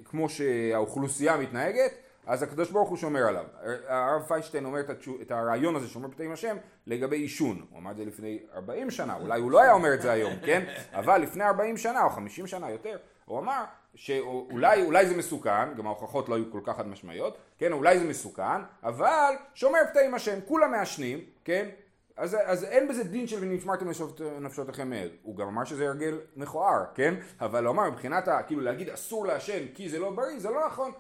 כמו 0.05 0.29
שהאוכלוסייה 0.29 1.37
מתנהגת, 1.37 1.93
אז 2.27 2.43
הקדוש 2.43 2.71
ברוך 2.71 2.89
הוא 2.89 2.97
שומר 2.97 3.29
עליו. 3.29 3.45
הרב 3.89 4.23
פיינשטיין 4.23 4.65
אומר 4.65 4.81
את, 5.21 5.31
הרעיון 5.31 5.77
הזה 5.77 5.89
שומר 5.89 6.09
פתאים 6.09 6.33
השם 6.33 6.57
לגבי 6.87 7.17
עישון. 7.17 7.67
הוא 7.71 7.79
אמר 7.79 7.91
את 7.91 7.97
זה 7.97 8.05
לפני 8.05 8.39
40 8.55 8.91
שנה, 8.91 9.17
אולי 9.17 9.41
הוא 9.41 9.51
לא 9.51 9.63
היה 9.63 9.73
אומר 9.73 9.95
את 9.95 10.03
זה 10.03 10.13
היום, 10.13 10.33
כן? 10.45 10.65
אבל 10.93 11.19
לפני 11.19 11.45
40 11.45 11.77
שנה 11.77 12.05
או 12.05 12.11
50 12.11 12.47
שנה 12.47 12.71
יותר, 12.71 12.97
הוא 13.25 13.39
אמר 13.39 13.65
שאולי 13.95 14.83
אולי 14.85 15.07
זה 15.07 15.17
מסוכן, 15.17 15.75
גם 15.75 15.87
ההוכחות 15.87 16.29
לא 16.29 16.35
היו 16.35 16.53
כל 16.53 16.61
כך 16.65 16.77
חד 16.77 16.89
משמעיות, 16.89 17.39
כן? 17.59 17.73
אולי 17.73 17.99
זה 17.99 18.05
מסוכן, 18.05 18.63
אבל 18.83 19.35
שומר 19.55 19.79
פתאים 19.91 20.15
השם, 20.15 20.39
כולם 20.45 20.71
מעשנים, 20.71 21.21
כן? 21.45 21.69
אז, 22.17 22.37
אז 22.45 22.65
אין 22.65 22.89
בזה 22.89 23.05
דין 23.05 23.27
של 23.27 23.37
ונשמרתם 23.41 23.87
נפשותיכם 24.41 24.91
מעד. 24.91 25.11
הוא 25.23 25.37
גם 25.37 25.47
אמר 25.49 25.65
שזה 25.65 25.89
הרגל 25.89 26.21
מכוער, 26.37 26.85
כן? 26.95 27.15
אבל 27.41 27.67
הוא 27.67 27.73
אמר 27.73 27.91
מבחינת, 27.91 28.29
ה, 28.29 28.43
כאילו 28.43 28.61
להגיד 28.61 28.91
אסור 28.91 29.27
לעשן 29.27 29.67
כי 29.75 29.89
זה 29.89 29.99
לא 29.99 30.11
בריא, 30.11 30.39
זה 30.39 30.51
לא 30.51 30.67
נכון. 30.67 30.93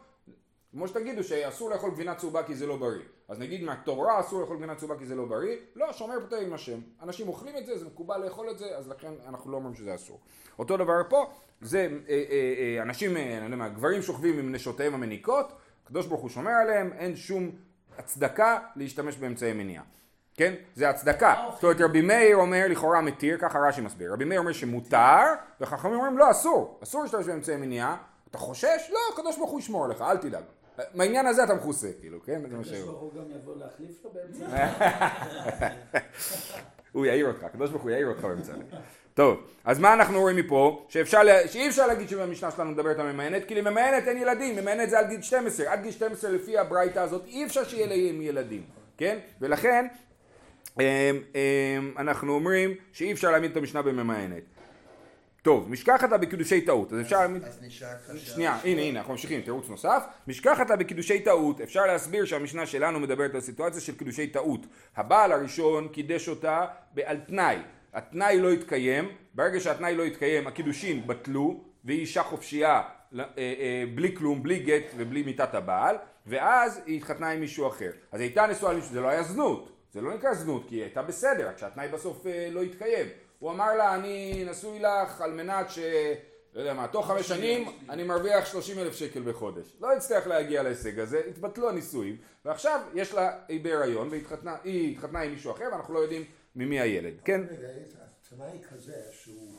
כמו 0.72 0.88
שתגידו 0.88 1.24
שאסור 1.24 1.70
לאכול 1.70 1.90
גבינה 1.90 2.14
צהובה 2.14 2.42
כי 2.42 2.54
זה 2.54 2.66
לא 2.66 2.76
בריא. 2.76 3.02
אז 3.28 3.38
נגיד 3.38 3.64
מהתורה 3.64 4.20
אסור 4.20 4.40
לאכול 4.40 4.56
גבינה 4.56 4.74
צהובה 4.74 4.98
כי 4.98 5.06
זה 5.06 5.14
לא 5.14 5.24
בריא, 5.24 5.56
לא, 5.76 5.92
שומר 5.92 6.26
פתה 6.26 6.36
עם 6.36 6.52
השם. 6.52 6.78
אנשים 7.02 7.28
אוכלים 7.28 7.56
את 7.56 7.66
זה, 7.66 7.78
זה 7.78 7.86
מקובל 7.86 8.24
לאכול 8.24 8.50
את 8.50 8.58
זה, 8.58 8.76
אז 8.76 8.88
לכן 8.88 9.12
אנחנו 9.28 9.50
לא 9.50 9.56
אומרים 9.56 9.74
שזה 9.74 9.94
אסור. 9.94 10.20
אותו 10.58 10.76
דבר 10.76 11.02
פה, 11.08 11.30
זה 11.60 11.78
אה, 12.08 12.24
אה, 12.30 12.54
אה, 12.58 12.82
אנשים, 12.82 13.16
אני 13.16 13.44
יודע 13.44 13.56
מה, 13.56 13.68
גברים 13.68 14.02
שוכבים 14.02 14.38
עם 14.38 14.52
נשותיהם 14.52 14.94
המניקות, 14.94 15.52
הקדוש 15.84 16.06
ברוך 16.06 16.20
הוא 16.20 16.30
שומר 16.30 16.52
עליהם, 16.52 16.92
אין 16.92 17.16
שום 17.16 17.50
הצדקה 17.98 18.58
להשתמש 18.76 19.16
באמצעי 19.16 19.52
מניעה. 19.52 19.84
כן? 20.36 20.54
זה 20.74 20.88
הצדקה. 20.88 21.34
זאת 21.54 21.62
אומרת 21.62 21.80
רבי 21.80 22.00
מאיר 22.00 22.36
אומר 22.36 22.64
לכאורה 22.68 23.00
מתיר, 23.00 23.38
ככה 23.38 23.58
רש"י 23.58 23.80
מסביר. 23.80 24.12
רבי 24.12 24.24
מאיר 24.24 24.40
אומר 24.40 24.52
שמותר, 24.52 25.22
וחכמים 25.60 25.94
אומרים 25.94 26.18
לא 26.18 26.30
אסור, 26.30 26.78
אסור 26.82 27.02
להשתמש 27.02 27.26
באמצעי 27.26 27.56
מניעה. 27.56 27.96
אתה 28.30 28.38
חושש? 28.38 28.90
לא, 28.90 28.98
הקדוש 29.12 29.36
ברוך 29.36 29.50
הוא 29.50 29.60
ישמור 29.60 29.84
עליך, 29.84 30.02
אל 30.02 30.16
תדאג. 30.16 30.42
מהעניין 30.94 31.26
הזה 31.26 31.44
אתה 31.44 31.54
מכוסה, 31.54 31.88
כאילו, 32.00 32.22
כן? 32.22 32.42
הקדוש. 32.44 32.72
ברוך 32.72 33.00
הוא 33.00 33.12
גם 33.14 33.24
יבוא 33.30 33.54
להחליף 33.56 34.04
לו 34.04 34.10
באמצע. 34.10 34.66
הוא 36.92 37.06
יעיר 37.06 37.28
אותך, 37.28 37.44
הקדוש 37.44 37.70
ברוך 37.70 37.82
הוא 37.82 37.90
יעיר 37.90 38.08
אותך 38.08 38.24
באמצע. 38.24 38.52
טוב, 39.14 39.40
אז 39.64 39.78
מה 39.78 39.94
אנחנו 39.94 40.20
רואים 40.20 40.36
מפה? 40.36 40.86
שאפשר, 40.88 41.20
שאי 41.46 41.68
אפשר 41.68 41.86
להגיד 41.86 42.08
שבמשנה 42.08 42.50
שלנו 42.50 42.70
מדברת 42.70 42.98
על 42.98 43.12
ממיינת, 43.12 43.44
כי 43.44 43.54
לממיינת 43.54 44.08
אין 44.08 44.18
ילדים, 44.18 44.56
ממיינת 44.56 44.90
זה 44.90 44.98
עד 44.98 45.08
גיל 45.08 45.22
12, 45.22 45.72
עד 45.72 45.82
גיל 45.82 45.90
12 45.90 46.30
לפי 46.30 46.58
הברייתא 46.58 46.98
הזאת 46.98 47.26
אי 47.26 47.44
אפשר 47.44 47.64
שיהיה 47.64 47.86
להם 47.86 48.22
ילדים, 48.22 48.62
כן? 48.96 49.18
ולכן 49.40 49.86
אנחנו 51.98 52.32
אומרים 52.32 52.74
שאי 52.92 53.12
אפשר 53.12 53.30
להעמיד 53.30 53.50
את 53.50 53.56
המשנה 53.56 53.82
בממיינת. 53.82 54.42
טוב, 55.42 55.70
משכחת 55.70 56.10
לה 56.10 56.18
בקידושי 56.18 56.60
טעות, 56.60 56.92
אז 56.92 57.00
אפשר 57.00 57.18
להעמיד... 57.18 57.44
אז 57.44 57.62
נשאר 57.62 57.88
שנייה, 58.16 58.58
הנה 58.64 58.82
הנה, 58.82 58.98
אנחנו 58.98 59.12
ממשיכים, 59.12 59.40
תירוץ 59.40 59.68
נוסף. 59.68 60.04
משכחת 60.26 60.70
לה 60.70 60.76
בקידושי 60.76 61.20
טעות, 61.20 61.60
אפשר 61.60 61.86
להסביר 61.86 62.24
שהמשנה 62.24 62.66
שלנו 62.66 63.00
מדברת 63.00 63.34
על 63.34 63.40
סיטואציה 63.40 63.80
של 63.80 63.96
קידושי 63.96 64.26
טעות. 64.26 64.66
הבעל 64.96 65.32
הראשון 65.32 65.88
קידש 65.88 66.28
אותה 66.28 66.66
על 67.04 67.16
תנאי. 67.16 67.56
התנאי 67.94 68.40
לא 68.40 68.52
התקיים, 68.52 69.08
ברגע 69.34 69.60
שהתנאי 69.60 69.94
לא 69.94 70.04
התקיים 70.04 70.46
הקידושין 70.46 71.06
בטלו, 71.06 71.60
והיא 71.84 72.00
אישה 72.00 72.22
חופשייה 72.22 72.82
אה, 73.18 73.24
אה, 73.38 73.84
בלי 73.94 74.16
כלום, 74.16 74.42
בלי 74.42 74.58
גט 74.58 74.84
ובלי 74.96 75.22
מיתת 75.22 75.54
הבעל, 75.54 75.96
ואז 76.26 76.80
היא 76.86 76.96
התחתנה 76.96 77.30
עם 77.30 77.40
מישהו 77.40 77.68
אחר. 77.68 77.90
אז 78.12 78.20
הייתה 78.20 78.46
נשואה 78.46 78.72
למישהו, 78.72 78.92
זה 78.92 79.00
לא 79.00 79.08
היה 79.08 79.22
זנות, 79.22 79.75
זה 79.96 80.02
לא 80.02 80.14
נקרא 80.14 80.34
זנות, 80.34 80.68
כי 80.68 80.74
היא 80.74 80.82
הייתה 80.82 81.02
בסדר, 81.02 81.48
רק 81.48 81.58
שהתנאי 81.58 81.88
בסוף 81.88 82.26
אה, 82.26 82.48
לא 82.50 82.62
התקיים. 82.62 83.06
הוא 83.38 83.50
אמר 83.50 83.76
לה, 83.76 83.94
אני 83.94 84.44
נשוי 84.50 84.78
לך 84.78 85.20
על 85.20 85.32
מנת 85.32 85.70
ש... 85.70 85.78
לא 86.54 86.60
יודע 86.60 86.74
מה, 86.74 86.88
תוך 86.88 87.06
חמש 87.06 87.28
שנים 87.28 87.68
אני 87.88 88.02
מרוויח 88.02 88.46
30 88.46 88.78
אלף 88.78 88.94
שקל 88.94 89.22
בחודש. 89.22 89.76
לא 89.80 89.92
הצליח 89.92 90.26
להגיע 90.26 90.62
להישג 90.62 90.98
הזה, 90.98 91.22
התבטלו 91.28 91.68
הנישואים, 91.68 92.16
ועכשיו 92.44 92.80
יש 92.94 93.14
לה, 93.14 93.38
היא 93.48 93.64
בהיריון, 93.64 94.08
והיא 94.08 94.22
התחתנה, 94.22 95.22
עם 95.24 95.30
מישהו 95.30 95.52
אחר, 95.52 95.64
ואנחנו 95.72 95.94
לא 95.94 95.98
יודעים 95.98 96.24
ממי 96.56 96.80
הילד, 96.80 97.14
כן? 97.24 97.40
רגע, 97.50 97.68
התנאי 98.26 98.58
כזה 98.70 98.94
שהוא 99.12 99.58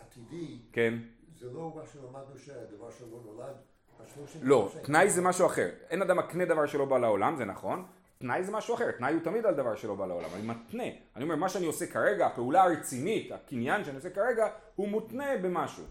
עתידי, 0.00 0.58
כן. 0.72 0.94
זה 1.40 1.46
לא 1.52 1.72
מה 1.76 1.82
שלמדנו 1.92 2.38
שהדבר 2.38 2.90
שלא 2.98 3.20
נולד 3.24 3.54
לא. 4.42 4.72
תנאי 4.82 5.10
זה 5.10 5.22
משהו 5.22 5.46
אחר. 5.46 5.70
אין 5.90 6.02
אדם 6.02 6.18
מקנה 6.18 6.44
דבר 6.44 6.66
שלא 6.66 6.84
בא 6.84 6.98
לעולם, 6.98 7.36
זה 7.36 7.44
נכון. 7.44 7.84
תנאי 8.24 8.44
זה 8.44 8.52
משהו 8.52 8.74
אחר, 8.74 8.90
תנאי 8.90 9.12
הוא 9.12 9.20
תמיד 9.22 9.46
על 9.46 9.54
דבר 9.54 9.76
שלא 9.76 9.94
בא 9.94 10.06
לעולם, 10.06 10.28
אני 10.34 10.42
מתנה. 10.46 10.82
אני 11.16 11.24
אומר, 11.24 11.36
מה 11.36 11.48
שאני 11.48 11.66
עושה 11.66 11.86
כרגע, 11.86 12.26
הפעולה 12.26 12.62
הרצינית, 12.62 13.32
הקניין 13.32 13.84
שאני 13.84 13.96
עושה 13.96 14.10
כרגע, 14.10 14.46
הוא 14.74 14.88
מותנה 14.88 15.24
במשהו. 15.42 15.84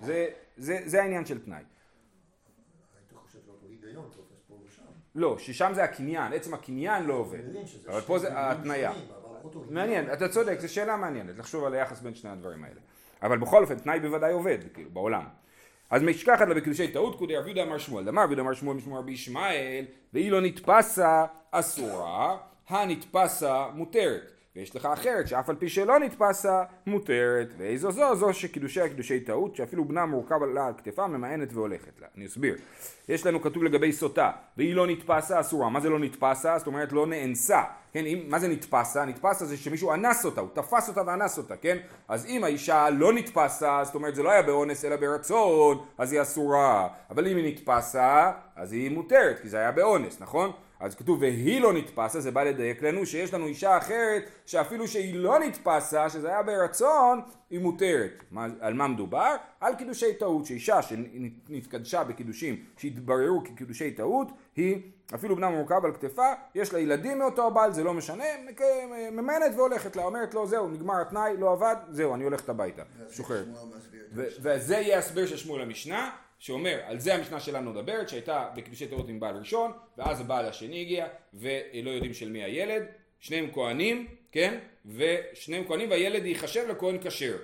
זה, 0.00 0.26
זה, 0.56 0.78
זה 0.84 1.02
העניין 1.02 1.24
של 1.26 1.44
תנאי. 1.44 1.62
לא, 5.14 5.38
ששם 5.38 5.72
זה 5.74 5.84
הקניין, 5.84 6.32
עצם 6.32 6.54
הקניין 6.54 7.04
לא 7.06 7.14
עובד. 7.14 7.38
אבל 7.88 8.00
פה 8.00 8.18
זה 8.18 8.38
ההתניה. 8.38 8.90
היגיון- 8.90 9.02
מעניין, 9.70 10.12
אתה 10.12 10.28
צודק, 10.28 10.56
זו 10.60 10.72
שאלה 10.72 10.96
מעניינת, 10.96 11.38
לחשוב 11.38 11.64
על 11.64 11.74
היחס 11.74 12.00
בין 12.00 12.14
שני 12.14 12.30
הדברים 12.30 12.64
האלה. 12.64 12.80
אבל 13.22 13.38
בכל 13.38 13.62
אופן, 13.62 13.78
תנאי 13.78 14.00
בוודאי 14.00 14.32
עובד, 14.32 14.58
כאילו, 14.74 14.90
בעולם. 14.90 15.24
אז 15.90 16.02
משכחת 16.02 16.48
לה 16.48 16.54
בקידושי 16.54 16.92
טעות, 16.92 17.18
כודי 17.18 17.36
רב 17.36 17.46
יהודה 17.46 17.62
אמר 17.62 17.78
שמואל. 17.78 18.04
דמר 18.04 18.22
רב 18.22 18.28
יהודה 18.30 18.42
אמר 18.42 18.54
שמואל 18.54 18.76
משמואל 18.76 19.00
רבי 19.00 19.12
ישמעאל, 19.12 19.84
והיא 20.12 20.30
לא 20.30 20.40
נתפסה 20.40 21.24
אסורה, 21.58 22.36
הנתפסה 22.68 23.66
מותרת. 23.74 24.32
ויש 24.56 24.76
לך 24.76 24.86
אחרת 24.86 25.28
שאף 25.28 25.48
על 25.48 25.56
פי 25.56 25.68
שלא 25.68 25.98
נתפסה 25.98 26.62
מותרת. 26.86 27.48
ואיזו 27.58 27.90
זו? 27.90 28.14
זו 28.14 28.34
שקידושיה 28.34 28.88
קידושי 28.88 29.20
טעות, 29.20 29.56
שאפילו 29.56 29.84
בנה 29.84 30.06
מורכב 30.06 30.42
לה 30.42 30.66
על 30.66 30.72
כתפה, 30.78 31.06
ממאנת 31.06 31.52
והולכת 31.52 32.00
לה. 32.00 32.06
אני 32.16 32.26
אסביר. 32.26 32.56
יש 33.08 33.26
לנו 33.26 33.42
כתוב 33.42 33.64
לגבי 33.64 33.92
סוטה, 33.92 34.30
והיא 34.56 34.74
לא 34.74 34.86
נתפסה 34.86 35.40
אסורה. 35.40 35.68
מה 35.68 35.80
זה 35.80 35.90
לא 35.90 35.98
נתפסה? 35.98 36.58
זאת 36.58 36.66
אומרת 36.66 36.92
לא 36.92 37.06
נאנסה. 37.06 37.62
כן, 37.92 38.06
אם, 38.06 38.24
מה 38.28 38.38
זה 38.38 38.48
נתפסה? 38.48 39.04
נתפסה 39.04 39.44
זה 39.44 39.56
שמישהו 39.56 39.94
אנס 39.94 40.24
אותה, 40.24 40.40
הוא 40.40 40.48
תפס 40.52 40.88
אותה 40.88 41.02
ואנס 41.06 41.38
אותה, 41.38 41.56
כן? 41.56 41.76
אז 42.08 42.26
אם 42.26 42.44
האישה 42.44 42.90
לא 42.90 43.12
נתפסה, 43.12 43.80
זאת 43.84 43.94
אומרת 43.94 44.14
זה 44.14 44.22
לא 44.22 44.30
היה 44.30 44.42
באונס 44.42 44.84
אלא 44.84 44.96
ברצון, 44.96 45.78
אז 45.98 46.12
היא 46.12 46.22
אסורה. 46.22 46.88
אבל 47.10 47.26
אם 47.26 47.36
היא 47.36 47.52
נתפסה, 47.52 48.32
אז 48.56 48.72
היא 48.72 48.90
מותרת, 48.90 49.38
כי 49.42 49.48
זה 49.48 49.58
היה 49.58 49.72
באונס, 49.72 50.20
נכון? 50.20 50.52
אז 50.80 50.94
כתוב 50.94 51.20
והיא 51.20 51.60
לא 51.60 51.72
נתפסה, 51.72 52.20
זה 52.20 52.30
בא 52.30 52.42
לדייק 52.42 52.82
לנו 52.82 53.06
שיש 53.06 53.34
לנו 53.34 53.46
אישה 53.46 53.78
אחרת 53.78 54.30
שאפילו 54.46 54.88
שהיא 54.88 55.14
לא 55.14 55.38
נתפסה, 55.38 56.10
שזה 56.10 56.28
היה 56.28 56.42
ברצון, 56.42 57.20
היא 57.50 57.60
מותרת. 57.60 58.24
מה, 58.30 58.46
על 58.60 58.74
מה 58.74 58.88
מדובר? 58.88 59.36
על 59.60 59.74
קידושי 59.74 60.14
טעות, 60.14 60.46
שאישה 60.46 60.82
שנתקדשה 60.82 62.04
בקידושים 62.04 62.64
שהתבררו 62.76 63.44
כקידושי 63.44 63.90
טעות, 63.90 64.28
היא 64.56 64.82
אפילו 65.14 65.36
בנה 65.36 65.50
מורכב 65.50 65.84
על 65.84 65.92
כתפה, 65.92 66.32
יש 66.54 66.72
לה 66.72 66.78
ילדים 66.78 67.18
מאותו 67.18 67.46
הבעל, 67.46 67.72
זה 67.72 67.84
לא 67.84 67.94
משנה, 67.94 68.24
ממנת 69.12 69.52
והולכת 69.56 69.96
לה, 69.96 70.04
אומרת 70.04 70.34
לו 70.34 70.46
זהו, 70.46 70.68
נגמר 70.68 71.00
התנאי, 71.00 71.36
לא 71.36 71.52
עבד, 71.52 71.76
זהו, 71.88 72.14
אני 72.14 72.24
הולכת 72.24 72.48
הביתה, 72.48 72.82
שוחררת. 73.10 73.46
וזה 74.12 74.74
יהיה 74.74 74.96
ההסבר 74.96 75.26
של 75.26 75.36
שמואל 75.36 75.62
המשנה, 75.62 76.10
שאומר, 76.38 76.80
על 76.84 76.98
זה 76.98 77.14
המשנה 77.14 77.40
שלנו 77.40 77.72
מדברת, 77.72 78.08
שהייתה 78.08 78.48
בקידושי 78.56 78.86
טעות 78.86 79.08
עם 79.08 79.20
בעל 79.20 79.36
ראשון, 79.36 79.72
ואז 79.98 80.20
הבעל 80.20 80.44
השני 80.44 80.80
הגיע, 80.80 81.06
ולא 81.34 81.90
יודעים 81.90 82.14
של 82.14 82.30
מי 82.30 82.44
הילד, 82.44 82.82
שניהם 83.20 83.50
כהנים, 83.52 84.06
כן? 84.32 84.58
ושניהם 84.86 85.64
כהנים, 85.68 85.90
והילד 85.90 86.24
ייחשב 86.24 86.66
לכהן 86.68 86.98
כשר, 87.02 87.36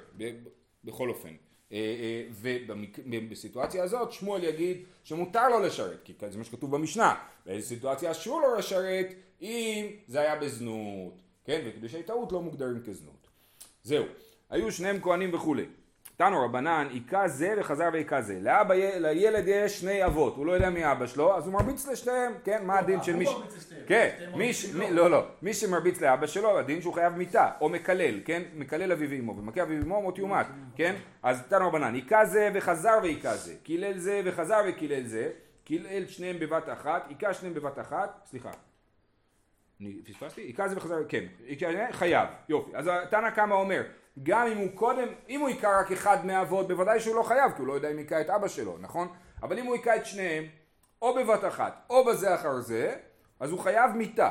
בכל 0.85 1.09
אופן. 1.09 1.35
אה, 1.73 1.79
אה, 1.79 2.75
ובסיטואציה 3.07 3.85
הזאת 3.85 4.13
שמואל 4.13 4.45
יגיד 4.45 4.85
שמותר 5.05 5.49
לו 5.49 5.61
לשרת, 5.61 6.01
כי 6.05 6.13
זה 6.31 6.39
מה 6.39 6.45
שכתוב 6.45 6.71
במשנה. 6.71 7.15
באיזו 7.47 7.69
סיטואציה 7.69 8.11
אסור 8.11 8.41
לו 8.41 8.55
לשרת 8.55 9.15
אם 9.43 9.87
זה 10.07 10.21
היה 10.21 10.37
בזנות, 10.37 11.21
כן? 11.45 11.63
וקידושי 11.67 12.03
טעות 12.03 12.33
לא 12.33 12.43
מוגדרים 12.43 12.83
כזנות. 12.87 13.29
זהו, 13.83 14.05
היו 14.51 14.73
שניהם 14.73 15.01
כהנים 15.03 15.35
וכולי. 15.35 15.65
תנו 16.23 16.45
רבנן, 16.45 16.89
היכה 16.91 17.29
זה 17.29 17.55
וחזר 17.59 17.89
והיכה 17.93 18.23
זה. 18.23 18.39
לאבא, 18.41 18.75
לילד 18.75 19.45
יש 19.47 19.81
שני 19.81 20.05
אבות, 20.05 20.37
הוא 20.37 20.47
לא 20.47 20.53
יודע 20.53 20.71
מי 20.71 20.93
אבא 20.93 21.07
שלו, 21.07 21.37
אז 21.37 21.47
הוא 21.47 21.55
מרביץ 21.55 21.87
לשניהם, 21.87 22.33
כן? 22.45 22.65
מה 22.65 22.79
הדין 22.79 23.03
של 23.03 23.17
מי 23.17 23.27
ש... 23.27 23.31
כן, 23.87 24.31
מי 24.37 24.55
ש... 24.55 24.75
לא, 24.75 25.11
לא, 25.11 25.27
מי 25.43 25.55
שמרביץ 25.55 26.01
לאבא 26.01 26.27
שלו, 26.27 26.59
הדין 26.59 26.83
שהוא 26.83 26.95
חייב 26.95 27.17
מיתה, 27.17 27.51
או 27.61 27.69
מקלל, 27.69 28.21
כן? 28.25 28.43
מקלל 28.55 28.93
אביו 28.93 29.11
ואמו, 29.11 29.37
ומכה 29.39 29.63
אביו 29.63 29.81
ואמו 29.81 30.03
מות 30.03 30.19
יומת, 30.19 30.47
כן? 30.77 30.95
אז 31.23 31.43
תנו 31.49 31.69
רבנן, 31.69 31.95
היכה 31.95 32.25
זה 32.25 32.51
וחזר 32.55 32.99
והיכה 33.03 33.37
זה, 33.37 33.55
קילל 33.63 33.99
זה 33.99 34.21
וחזר 34.25 34.61
וקילל 34.69 35.07
זה, 35.07 35.31
קילל 35.65 36.07
שניהם 36.07 36.39
בבת 36.39 36.69
אחת, 36.73 37.07
היכה 37.09 37.35
שניהם 37.35 37.55
בבת 37.55 37.79
אחת, 37.79 38.21
סליחה. 38.31 38.51
אני 39.81 39.95
פספסתי? 40.05 40.41
היכה 40.41 40.69
זה 40.69 40.77
וחזר, 40.77 40.97
כן, 41.09 41.25
חייב, 41.91 42.29
יופי. 42.49 42.71
אז 42.77 42.91
תנא 43.11 43.31
קמא 43.31 43.55
אומר, 43.55 43.83
גם 44.23 44.47
אם 44.47 44.59
הוא 44.59 44.69
קודם, 44.75 45.09
אם 45.29 45.41
הוא 45.41 45.49
היכה 45.49 45.79
רק 45.81 45.93
אחד 45.93 46.27
מהאבות, 46.27 46.69
בוודאי 46.69 47.01
שהוא 47.01 47.17
לא 47.17 47.23
חייב, 47.23 47.53
כי 47.53 47.59
הוא 47.59 47.67
לא 47.67 47.73
יודע 47.73 47.91
אם 47.91 47.99
היכה 47.99 48.21
את 48.21 48.31
אבא 48.31 48.49
שלו, 48.49 48.77
נכון? 48.81 49.09
אבל 49.43 49.59
אם 49.59 49.67
הוא 49.67 49.75
היכה 49.75 49.97
את 49.97 50.07
שניהם, 50.07 50.45
או 51.03 51.15
בבת 51.15 51.45
אחת, 51.45 51.87
או 51.91 52.05
בזה 52.05 52.35
אחר 52.35 52.61
זה, 52.61 52.95
אז 53.41 53.51
הוא 53.51 53.61
חייב 53.61 53.91
מיתה. 53.97 54.31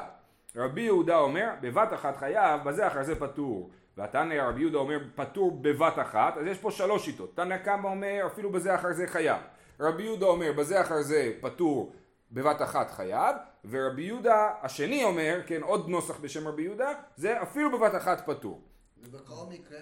רבי 0.55 0.81
יהודה 0.81 1.17
אומר, 1.17 1.49
בבת 1.61 1.93
אחת 1.93 2.17
חייב, 2.17 2.63
בזה 2.63 2.87
אחר 2.87 3.03
זה 3.03 3.19
פטור. 3.19 3.69
והתנא 3.97 4.33
רבי 4.33 4.61
יהודה 4.61 4.77
אומר, 4.77 4.99
פטור 5.15 5.59
בבת 5.61 5.99
אחת, 5.99 6.37
אז 6.37 6.45
יש 6.45 6.57
פה 6.57 6.71
שלוש 6.71 7.05
שיטות. 7.05 7.35
תנא 7.35 7.57
קמא 7.57 7.87
אומר, 7.87 8.23
אפילו 8.27 8.51
בזה 8.51 8.75
אחר 8.75 8.93
זה 8.93 9.07
חייב. 9.07 9.41
רבי 9.79 10.03
יהודה 10.03 10.25
אומר 10.25 10.51
בזה 10.51 10.81
אחר 10.81 11.01
זה 11.01 11.31
פטור 11.41 11.93
בבת 12.31 12.61
אחת 12.61 12.91
חייב, 12.91 13.35
ורבי 13.69 14.01
יהודה 14.01 14.49
השני 14.61 15.03
אומר, 15.03 15.41
כן, 15.45 15.61
עוד 15.61 15.89
נוסח 15.89 16.19
בשם 16.19 16.47
רבי 16.47 16.63
יהודה, 16.63 16.89
זה 17.15 17.41
אפילו 17.41 17.79
בבת 17.79 17.95
אחת 17.95 18.25
פטור. 18.25 18.61
ובכל 19.03 19.45
מקרה, 19.49 19.79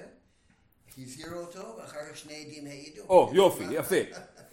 הזהירו 0.98 1.40
אותו, 1.40 1.78
ואחר 1.78 2.00
כך 2.10 2.18
שני 2.18 2.46
עדים 2.46 2.68
העידו. 2.68 3.02
או, 3.10 3.32
יופי, 3.34 3.64
יפה, 3.72 3.96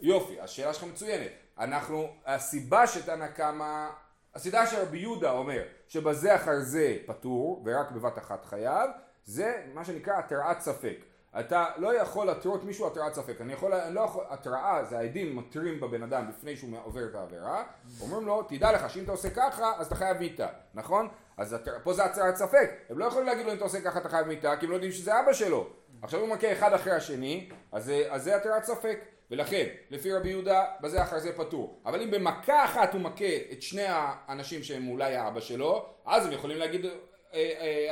יופי, 0.01 0.41
השאלה 0.41 0.75
שלך 0.75 0.85
מצוינת. 0.85 1.31
אנחנו, 1.59 2.09
הסיבה 2.27 2.87
שתנא 2.87 3.27
קמא, 3.27 3.89
הסיבה 4.35 4.67
שרבי 4.67 4.99
יהודה 4.99 5.31
אומר 5.31 5.63
שבזה 5.89 6.37
אחר 6.37 6.61
זה 6.61 6.97
פטור 7.07 7.63
ורק 7.65 7.91
בבת 7.91 8.19
אחת 8.19 8.45
חייב, 8.45 8.91
זה 9.25 9.65
מה 9.75 9.85
שנקרא 9.85 10.19
התרעת 10.19 10.61
ספק. 10.61 10.97
אתה 11.41 11.67
לא 11.77 12.01
יכול 12.01 12.27
להתרות 12.27 12.65
מישהו 12.65 12.87
התרעת 12.87 13.15
ספק. 13.15 13.41
אני 13.41 13.53
יכול, 13.53 13.75
אני 13.75 13.95
לא 13.95 14.01
יכול, 14.01 14.25
התרעה 14.29 14.85
זה 14.85 14.99
העדים 14.99 15.37
מתרים 15.37 15.81
בבן 15.81 16.03
אדם 16.03 16.29
לפני 16.29 16.57
שהוא 16.57 16.79
עובר 16.85 17.07
את 17.11 17.15
העבירה, 17.15 17.65
אומרים 18.01 18.27
לו, 18.27 18.43
תדע 18.43 18.73
לך 18.73 18.91
שאם 18.91 19.05
אתה 19.05 19.13
עושה 19.13 19.31
ככה, 19.31 19.73
אז 19.79 19.87
אתה 19.87 19.95
חייב 19.95 20.19
מיתה, 20.19 20.49
נכון? 20.75 21.09
אז. 21.37 21.57
פה 21.83 21.93
זה 21.93 22.05
התרעת 22.05 22.37
ספק. 22.37 22.71
הם 22.91 22.99
לא 22.99 23.05
יכולים 23.05 23.27
להגיד 23.27 23.47
לו 23.47 23.53
אם 23.53 23.57
אתה 23.57 23.65
עושה 23.65 23.81
ככה 23.81 23.99
אתה 23.99 24.09
חייב 24.09 24.27
מיתה, 24.27 24.57
כי 24.57 24.67
הם 24.67 24.71
לא 24.71 24.77
יודעים 24.77 24.93
שזה 24.93 25.21
אבא 25.21 25.33
שלו. 25.33 25.71
עכשיו 26.03 26.21
הוא 26.21 26.29
מכה 26.29 26.53
אחד 26.53 26.73
אחרי 26.73 26.93
השני, 26.93 27.49
אז, 27.73 27.93
אז 28.09 28.25
זה 28.25 28.37
התרעת 28.37 28.65
ספק. 28.65 28.99
ולכן, 29.31 29.67
לפי 29.91 30.13
רבי 30.13 30.29
יהודה, 30.29 30.65
בזה 30.81 31.03
אחר 31.03 31.19
זה 31.19 31.33
פטור. 31.37 31.81
אבל 31.87 32.03
אם 32.03 32.11
במכה 32.11 32.65
אחת 32.65 32.95
הוא 32.95 33.01
מכה 33.01 33.25
את 33.53 33.63
שני 33.63 33.85
האנשים 33.89 34.63
שהם 34.63 34.89
אולי 34.89 35.17
האבא 35.17 35.41
שלו, 35.41 35.87
אז 36.07 36.27
הם 36.27 36.33
יכולים 36.33 36.59
להגיד 36.59 36.87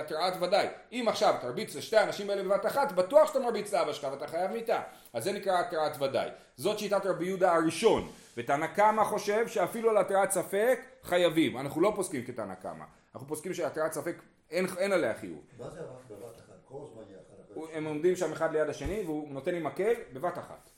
התרעת 0.00 0.35
ודאי. 0.43 0.67
אם 0.93 1.05
עכשיו 1.09 1.35
תרביץ 1.41 1.75
לשתי 1.76 1.97
האנשים 1.97 2.31
האלה 2.31 2.43
בבת 2.43 2.67
אחת, 2.67 2.93
בטוח 2.93 3.29
שאתה 3.29 3.38
מרביץ 3.41 3.75
לאבא 3.75 3.93
שלך 3.93 4.09
ואתה 4.12 4.26
חייב 4.26 4.50
מיתה. 4.50 4.83
אז 5.12 5.25
זה 5.25 5.33
נקרא 5.33 5.61
התרעת 5.61 6.03
ודאי. 6.03 6.29
זאת 6.57 6.79
שיטת 6.79 7.07
רבי 7.07 7.26
יהודה 7.26 7.55
הראשון. 7.55 8.11
ותנא 8.37 8.67
קמא 8.67 9.05
חושב 9.05 9.49
שאפילו 9.49 9.91
על 9.91 9.99
התרעת 9.99 10.31
ספק 10.31 10.81
חייבים. 11.03 11.57
אנחנו 11.59 11.81
לא 11.81 11.93
פוסקים 11.97 12.25
כתנא 12.25 12.55
קמא. 12.55 12.85
אנחנו 13.14 13.29
פוסקים 13.29 13.55
שהתרעת 13.55 13.93
ספק 13.93 14.17
אין, 14.50 14.67
אין 14.79 14.93
עליה 14.93 15.14
חיוב. 15.14 15.41
מה 15.59 15.71
זה 15.71 15.81
רק 15.81 15.87
בבת 16.11 16.37
אחת? 16.37 16.55
כל 16.64 16.79
הזמן 16.83 17.03
יחד. 17.03 17.71
הם 17.73 17.85
עומדים 17.85 18.17
שם 18.17 18.33
אחד 18.33 18.53
ליד 18.53 18.69
השני 18.69 19.03
והוא 19.07 19.29
נותן 19.33 19.55
עם 19.55 19.64
מקל 19.64 19.93
בבת 20.12 20.38
אחת. 20.38 20.71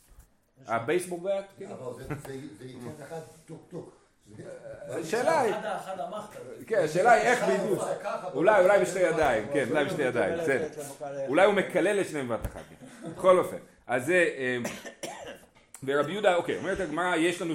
ה 0.67 0.73
baseball 0.73 1.21
bat? 1.21 1.45
כאילו? 1.57 1.73
אבל 1.75 2.05
זה- 2.05 2.33
ייתן 2.65 2.89
לך 3.03 3.15
טוק 3.47 3.61
טוק. 3.71 3.96
השאלה 4.88 5.40
היא. 5.40 5.54
כן, 6.66 6.78
השאלה 6.85 7.12
היא 7.12 7.23
איך 7.23 7.45
בדיוק. 7.45 7.83
אולי, 8.35 8.62
אולי 8.64 8.80
בשתי 8.80 9.00
ידיים, 9.00 9.47
כן, 9.52 9.64
אולי 9.71 9.85
בשתי 9.85 10.02
ידיים, 10.02 10.38
בסדר. 10.38 10.68
אולי 11.28 11.47
הוא 11.47 11.54
מקלל 11.54 12.00
את 12.00 12.09
שניהם 12.09 12.28
בבת 12.28 12.47
אחת. 12.47 12.61
בכל 13.14 13.38
אופן, 13.38 13.56
אז 13.87 14.06
זה, 14.06 14.28
אמ, 14.37 14.62
ורבי 15.85 16.12
יהודה, 16.12 16.35
אוקיי, 16.37 16.59
אומרת 16.59 16.80
הגמרא, 16.80 17.16
יש 17.16 17.42
לנו 17.42 17.54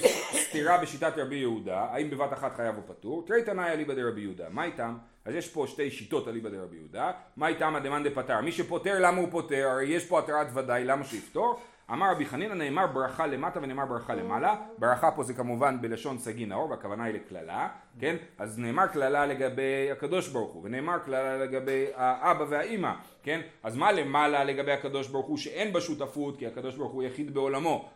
סתירה 0.50 0.78
בשיטת 0.78 1.14
רבי 1.18 1.36
יהודה, 1.36 1.80
האם 1.92 2.10
בבת 2.10 2.34
אחת 2.34 2.56
חייב 2.56 2.76
או 2.78 2.96
פטור? 2.96 3.24
תרי 3.28 3.44
תנאי 3.44 3.72
אליבא 3.72 3.94
דרבי 3.94 4.22
יהודה, 4.22 4.46
מה 4.50 4.64
איתם? 4.64 4.98
אז 5.26 5.36
יש 5.36 5.50
פה 5.50 5.66
שתי 5.68 5.92
שיטות 5.92 6.28
אליבא 6.28 6.50
דרבי 6.50 6.76
יהודה, 6.78 7.12
מה 7.36 7.48
איתם 7.48 7.76
המאן 7.76 8.04
דפטר? 8.04 8.42
מי 8.42 8.52
שפוטר, 8.52 9.00
למה 9.00 9.18
הוא 9.18 9.28
פוטר? 9.32 9.68
הרי 9.68 9.86
יש 9.86 10.06
פה 10.06 10.20
התראת 10.20 10.48
ודאי, 10.54 10.84
למה 10.84 11.06
שיפטור? 11.06 11.60
אמר 11.94 12.12
רבי 12.12 12.26
חנינא 12.26 12.54
נאמר 12.54 12.88
ברכה 12.88 13.28
למטה 13.28 13.60
ונאמר 13.62 13.86
ברכה 13.86 14.16
למעלה, 14.16 14.56
ברכה 14.78 15.12
פה 15.12 15.24
זה 15.24 15.34
כמובן 15.34 15.82
בלשון 15.82 16.18
סגי 16.18 16.46
נאור 16.46 16.70
והכוונה 16.70 17.04
היא 17.04 17.14
לקללה, 17.14 17.70
כן? 18.00 18.16
אז 18.38 18.60
נאמר 18.60 18.88
קללה 18.88 19.26
לגבי 19.26 19.92
הקדוש 19.92 20.28
ברוך 20.28 20.54
הוא 20.54 20.62
ונאמר 20.66 21.00
קללה 21.00 21.38
לגבי 21.38 21.86
האבא 21.96 22.46
והאימא, 22.50 22.92
כן? 23.24 23.42
אז 23.64 23.78
מה 23.78 23.92
למעלה 23.92 24.44
לגבי 24.44 24.72
הקדוש 24.72 25.08
ברוך 25.08 25.26
הוא 25.26 25.38
שאין 25.38 25.74
בה 25.74 25.82
שותפות 25.82 26.38
כי 26.38 26.48
הקדוש 26.48 26.76
ברוך 26.76 26.92
הוא 26.92 27.04
יחיד 27.04 27.34
בעולמו, 27.34 27.90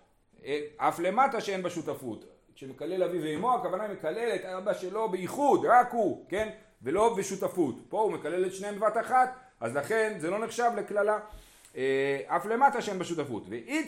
אה, 0.45 0.59
אף 0.77 0.99
למטה 0.99 1.41
שאין 1.41 1.63
בה 1.63 1.69
שותפות. 1.69 2.25
כשמקלל 2.55 3.03
אביו 3.03 3.21
ואמו 3.23 3.55
הכוונה 3.55 3.83
היא 3.83 3.91
מקלל 3.91 4.35
את 4.35 4.45
אבא 4.45 4.73
שלו 4.73 5.09
בייחוד, 5.09 5.65
רק 5.65 5.91
הוא, 5.91 6.25
כן? 6.29 6.49
ולא 6.81 7.15
בשותפות. 7.17 7.75
פה 7.89 8.01
הוא 8.01 8.11
מקלל 8.11 8.45
את 8.45 8.53
שניהם 8.53 8.75
בבת 8.75 8.97
אחת, 8.97 9.35
אז 9.59 9.75
לכן 9.75 10.13
זה 10.17 10.29
לא 10.29 10.39
נחשב 10.39 10.71
לקללה. 10.77 11.19
אה, 11.77 12.21
אף 12.27 12.45
למטה 12.45 12.81
שאין 12.81 12.99
בשותפות. 12.99 13.43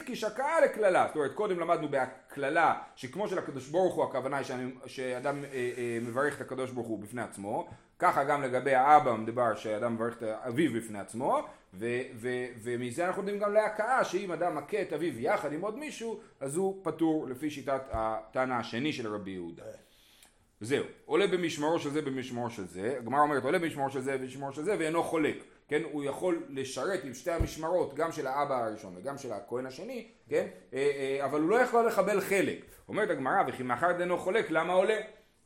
כי 0.05 0.15
שקעה 0.15 0.61
לקללה, 0.61 1.05
זאת 1.07 1.15
אומרת 1.15 1.33
קודם 1.33 1.59
למדנו 1.59 1.89
בהקללה 1.89 2.79
שכמו 2.95 3.27
שלקדוש 3.27 3.67
ברוך 3.67 3.95
הוא 3.95 4.03
הכוונה 4.03 4.43
שאני- 4.43 4.71
שאדם 4.85 5.43
אה, 5.43 5.49
אה, 5.53 5.97
מברך 6.01 6.35
את 6.35 6.41
הקדוש 6.41 6.71
ברוך 6.71 6.87
הוא 6.87 6.99
בפני 6.99 7.21
עצמו, 7.21 7.67
ככה 7.99 8.23
גם 8.23 8.43
לגבי 8.43 8.75
האבא 8.75 9.13
מדבר 9.13 9.55
שאדם 9.55 9.93
מברך 9.93 10.17
את 10.17 10.23
אביו 10.23 10.73
בפני 10.73 10.99
עצמו, 10.99 11.39
ו- 11.73 12.01
ו- 12.15 12.45
ומזה 12.63 13.07
אנחנו 13.07 13.21
יודעים 13.21 13.39
גם 13.39 13.53
להכאה 13.53 14.03
שאם 14.03 14.31
אדם 14.31 14.55
מכה 14.55 14.81
את 14.81 14.93
אביו 14.93 15.19
יחד 15.19 15.53
עם 15.53 15.61
עוד 15.61 15.77
מישהו, 15.79 16.19
אז 16.39 16.55
הוא 16.55 16.79
פטור 16.83 17.27
לפי 17.27 17.49
שיטת 17.49 17.81
התנא 17.91 18.53
השני 18.53 18.93
של 18.93 19.13
רבי 19.13 19.31
יהודה. 19.31 19.63
זהו, 20.61 20.85
עולה 21.05 21.27
במשמרו 21.27 21.79
של 21.79 21.89
זה 21.89 22.01
במשמרו 22.01 22.49
של 22.49 22.67
זה, 22.67 22.95
הגמרא 22.97 23.21
אומרת 23.21 23.43
עולה 23.43 23.59
במשמרו 23.59 23.89
של 23.89 24.01
זה 24.01 24.17
במשמרו 24.17 24.53
של 24.53 24.63
זה 24.63 24.75
ואינו 24.79 25.03
חולק, 25.03 25.43
כן, 25.67 25.81
הוא 25.91 26.03
יכול 26.03 26.43
לשרת 26.49 27.03
עם 27.03 27.13
שתי 27.13 27.31
המשמרות, 27.31 27.93
גם 27.93 28.11
של 28.11 28.27
האבא 28.27 28.63
הראשון 28.65 28.93
וגם 28.97 29.17
של 29.17 29.33
הכהן 29.33 29.65
השני, 29.65 30.07
כן, 30.29 30.47
אה, 30.73 30.79
אה, 31.19 31.25
אבל 31.25 31.41
הוא 31.41 31.49
לא 31.49 31.55
יכול 31.55 31.87
לקבל 31.87 32.21
חלק. 32.21 32.65
אומרת 32.89 33.09
הגמרא, 33.09 33.43
וכי 33.47 33.63
מאחר 33.63 33.91
דאינו 33.91 34.17
חולק, 34.17 34.51
למה 34.51 34.73
עולה? 34.73 34.97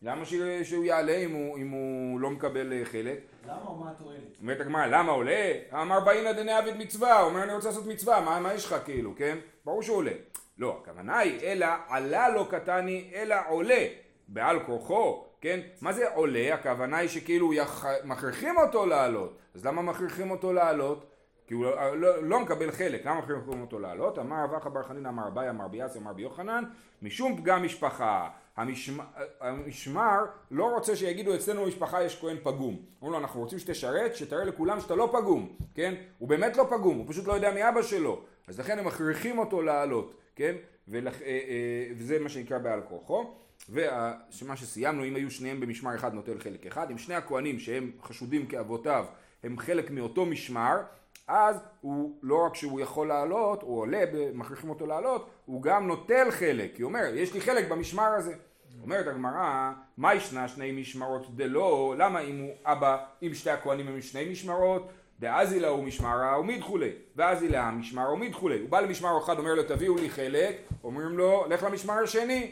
למה 0.01 0.25
ש- 0.25 0.33
שהוא 0.63 0.83
יעלה 0.85 1.15
אם 1.17 1.31
הוא, 1.31 1.57
אם 1.57 1.69
הוא 1.69 2.19
לא 2.19 2.29
מקבל 2.29 2.73
אה, 2.73 2.85
חלק? 2.85 3.19
למה 3.45 3.61
או 3.67 3.75
מה 3.75 3.91
התועלת? 3.91 4.37
אומרת 4.41 4.61
הגמרא, 4.61 4.85
למה 4.85 5.11
עולה? 5.11 5.51
אמר 5.73 5.99
באינא 5.99 6.31
דנעביד 6.31 6.77
מצווה, 6.77 7.19
הוא 7.19 7.29
אומר 7.29 7.43
אני 7.43 7.53
רוצה 7.53 7.67
לעשות 7.69 7.87
מצווה, 7.87 8.21
מה, 8.21 8.39
מה 8.39 8.53
יש 8.53 8.65
לך 8.65 8.75
כאילו, 8.85 9.13
כן? 9.17 9.37
ברור 9.65 9.81
שהוא 9.83 9.97
עולה. 9.97 10.11
לא, 10.57 10.79
הכוונה 10.81 11.17
היא, 11.19 11.39
אלא 11.39 11.67
עלה 11.89 12.29
לא 12.29 12.47
קטני, 12.49 13.11
אלא 13.15 13.35
עולה, 13.49 13.85
בעל 14.27 14.59
כורחו, 14.65 15.25
כן? 15.41 15.59
מה 15.81 15.93
זה 15.93 16.09
עולה? 16.13 16.53
הכוונה 16.53 16.97
היא 16.97 17.09
שכאילו 17.09 17.53
יח... 17.53 17.85
מכריחים 18.03 18.57
אותו 18.57 18.85
לעלות. 18.85 19.37
אז 19.55 19.65
למה 19.65 19.81
מכריחים 19.81 20.31
אותו 20.31 20.53
לעלות? 20.53 21.05
כי 21.47 21.53
הוא 21.53 21.65
לא, 21.65 21.97
לא, 21.97 22.23
לא 22.23 22.39
מקבל 22.39 22.71
חלק, 22.71 23.05
למה 23.05 23.19
מכריחים 23.19 23.61
אותו 23.61 23.79
לעלות? 23.79 24.19
אמר 24.19 24.43
רב 24.43 24.53
אחא 24.53 24.69
בר 24.69 24.83
חנינא 24.83 25.07
אמר 25.07 25.27
אביי 25.27 25.49
אמר 25.49 25.67
ביאסי 25.67 25.99
אמר 25.99 26.13
ביוחנן 26.13 26.63
משום 27.01 27.37
פגם 27.37 27.63
משפחה 27.63 28.29
המשמר, 28.57 29.03
המשמר 29.39 30.25
לא 30.51 30.65
רוצה 30.65 30.95
שיגידו 30.95 31.35
אצלנו 31.35 31.63
במשפחה 31.63 32.03
יש 32.03 32.19
כהן 32.21 32.37
פגום 32.43 32.79
אומרים 33.01 33.13
לו 33.13 33.27
אנחנו 33.27 33.39
רוצים 33.39 33.59
שתשרת 33.59 34.15
שתראה 34.15 34.45
לכולם 34.45 34.79
שאתה 34.79 34.95
לא 34.95 35.09
פגום 35.13 35.55
כן 35.75 35.93
הוא 36.17 36.29
באמת 36.29 36.57
לא 36.57 36.67
פגום 36.69 36.97
הוא 36.97 37.05
פשוט 37.09 37.27
לא 37.27 37.33
יודע 37.33 37.51
מי 37.51 37.69
אבא 37.69 37.81
שלו 37.81 38.21
אז 38.47 38.59
לכן 38.59 38.79
הם 38.79 38.85
מכריחים 38.85 39.39
אותו 39.39 39.61
לעלות 39.61 40.13
כן 40.35 40.55
ולכ, 40.87 41.21
אה, 41.21 41.27
אה, 41.27 41.87
וזה 41.97 42.19
מה 42.19 42.29
שנקרא 42.29 42.57
בעל 42.57 42.81
כורחו 42.89 43.33
ומה 43.69 44.55
שסיימנו 44.55 45.05
אם 45.05 45.15
היו 45.15 45.31
שניהם 45.31 45.59
במשמר 45.59 45.95
אחד 45.95 46.13
נוטל 46.13 46.39
חלק 46.39 46.65
אחד. 46.65 46.91
אם 46.91 46.97
שני 46.97 47.15
הכהנים 47.15 47.59
שהם 47.59 47.91
חשודים 48.03 48.45
כאבותיו 48.45 49.05
הם 49.43 49.59
חלק 49.59 49.91
מאותו 49.91 50.25
משמר 50.25 50.77
אז 51.27 51.55
הוא 51.81 52.17
לא 52.21 52.45
רק 52.45 52.55
שהוא 52.55 52.79
יכול 52.79 53.07
לעלות, 53.07 53.61
הוא 53.61 53.79
עולה, 53.79 54.03
מכריחים 54.33 54.69
אותו 54.69 54.85
לעלות, 54.85 55.29
הוא 55.45 55.61
גם 55.61 55.87
נוטל 55.87 56.31
חלק, 56.31 56.75
כי 56.75 56.81
הוא 56.81 56.89
אומר, 56.89 57.05
יש 57.15 57.33
לי 57.33 57.41
חלק 57.41 57.69
במשמר 57.69 58.03
הזה. 58.03 58.33
אומרת 58.83 59.07
הגמרא, 59.07 59.71
מה 59.97 60.15
ישנה 60.15 60.47
שני 60.47 60.71
משמרות 60.71 61.35
דלא, 61.35 61.95
למה 61.97 62.19
אם 62.19 62.39
הוא 62.39 62.53
אבא, 62.65 62.97
אם 63.23 63.33
שתי 63.33 63.49
הכהנים 63.49 63.87
הם 63.87 64.01
שני 64.01 64.29
משמרות, 64.31 64.91
דאזי 65.19 65.59
לה 65.59 65.67
הוא 65.67 65.83
משמרה 65.83 66.39
ומדחולי, 66.39 66.91
ואזי 67.15 67.49
לה 67.49 67.71
משמר 67.71 68.13
ומדחולי. 68.13 68.59
הוא 68.59 68.69
בא 68.69 68.79
למשמר 68.79 69.17
אחד, 69.23 69.39
אומר 69.39 69.53
לו 69.53 69.63
תביאו 69.63 69.95
לי 69.95 70.09
חלק, 70.09 70.55
אומרים 70.83 71.17
לו 71.17 71.45
לך 71.49 71.63
למשמר 71.63 72.03
השני, 72.03 72.51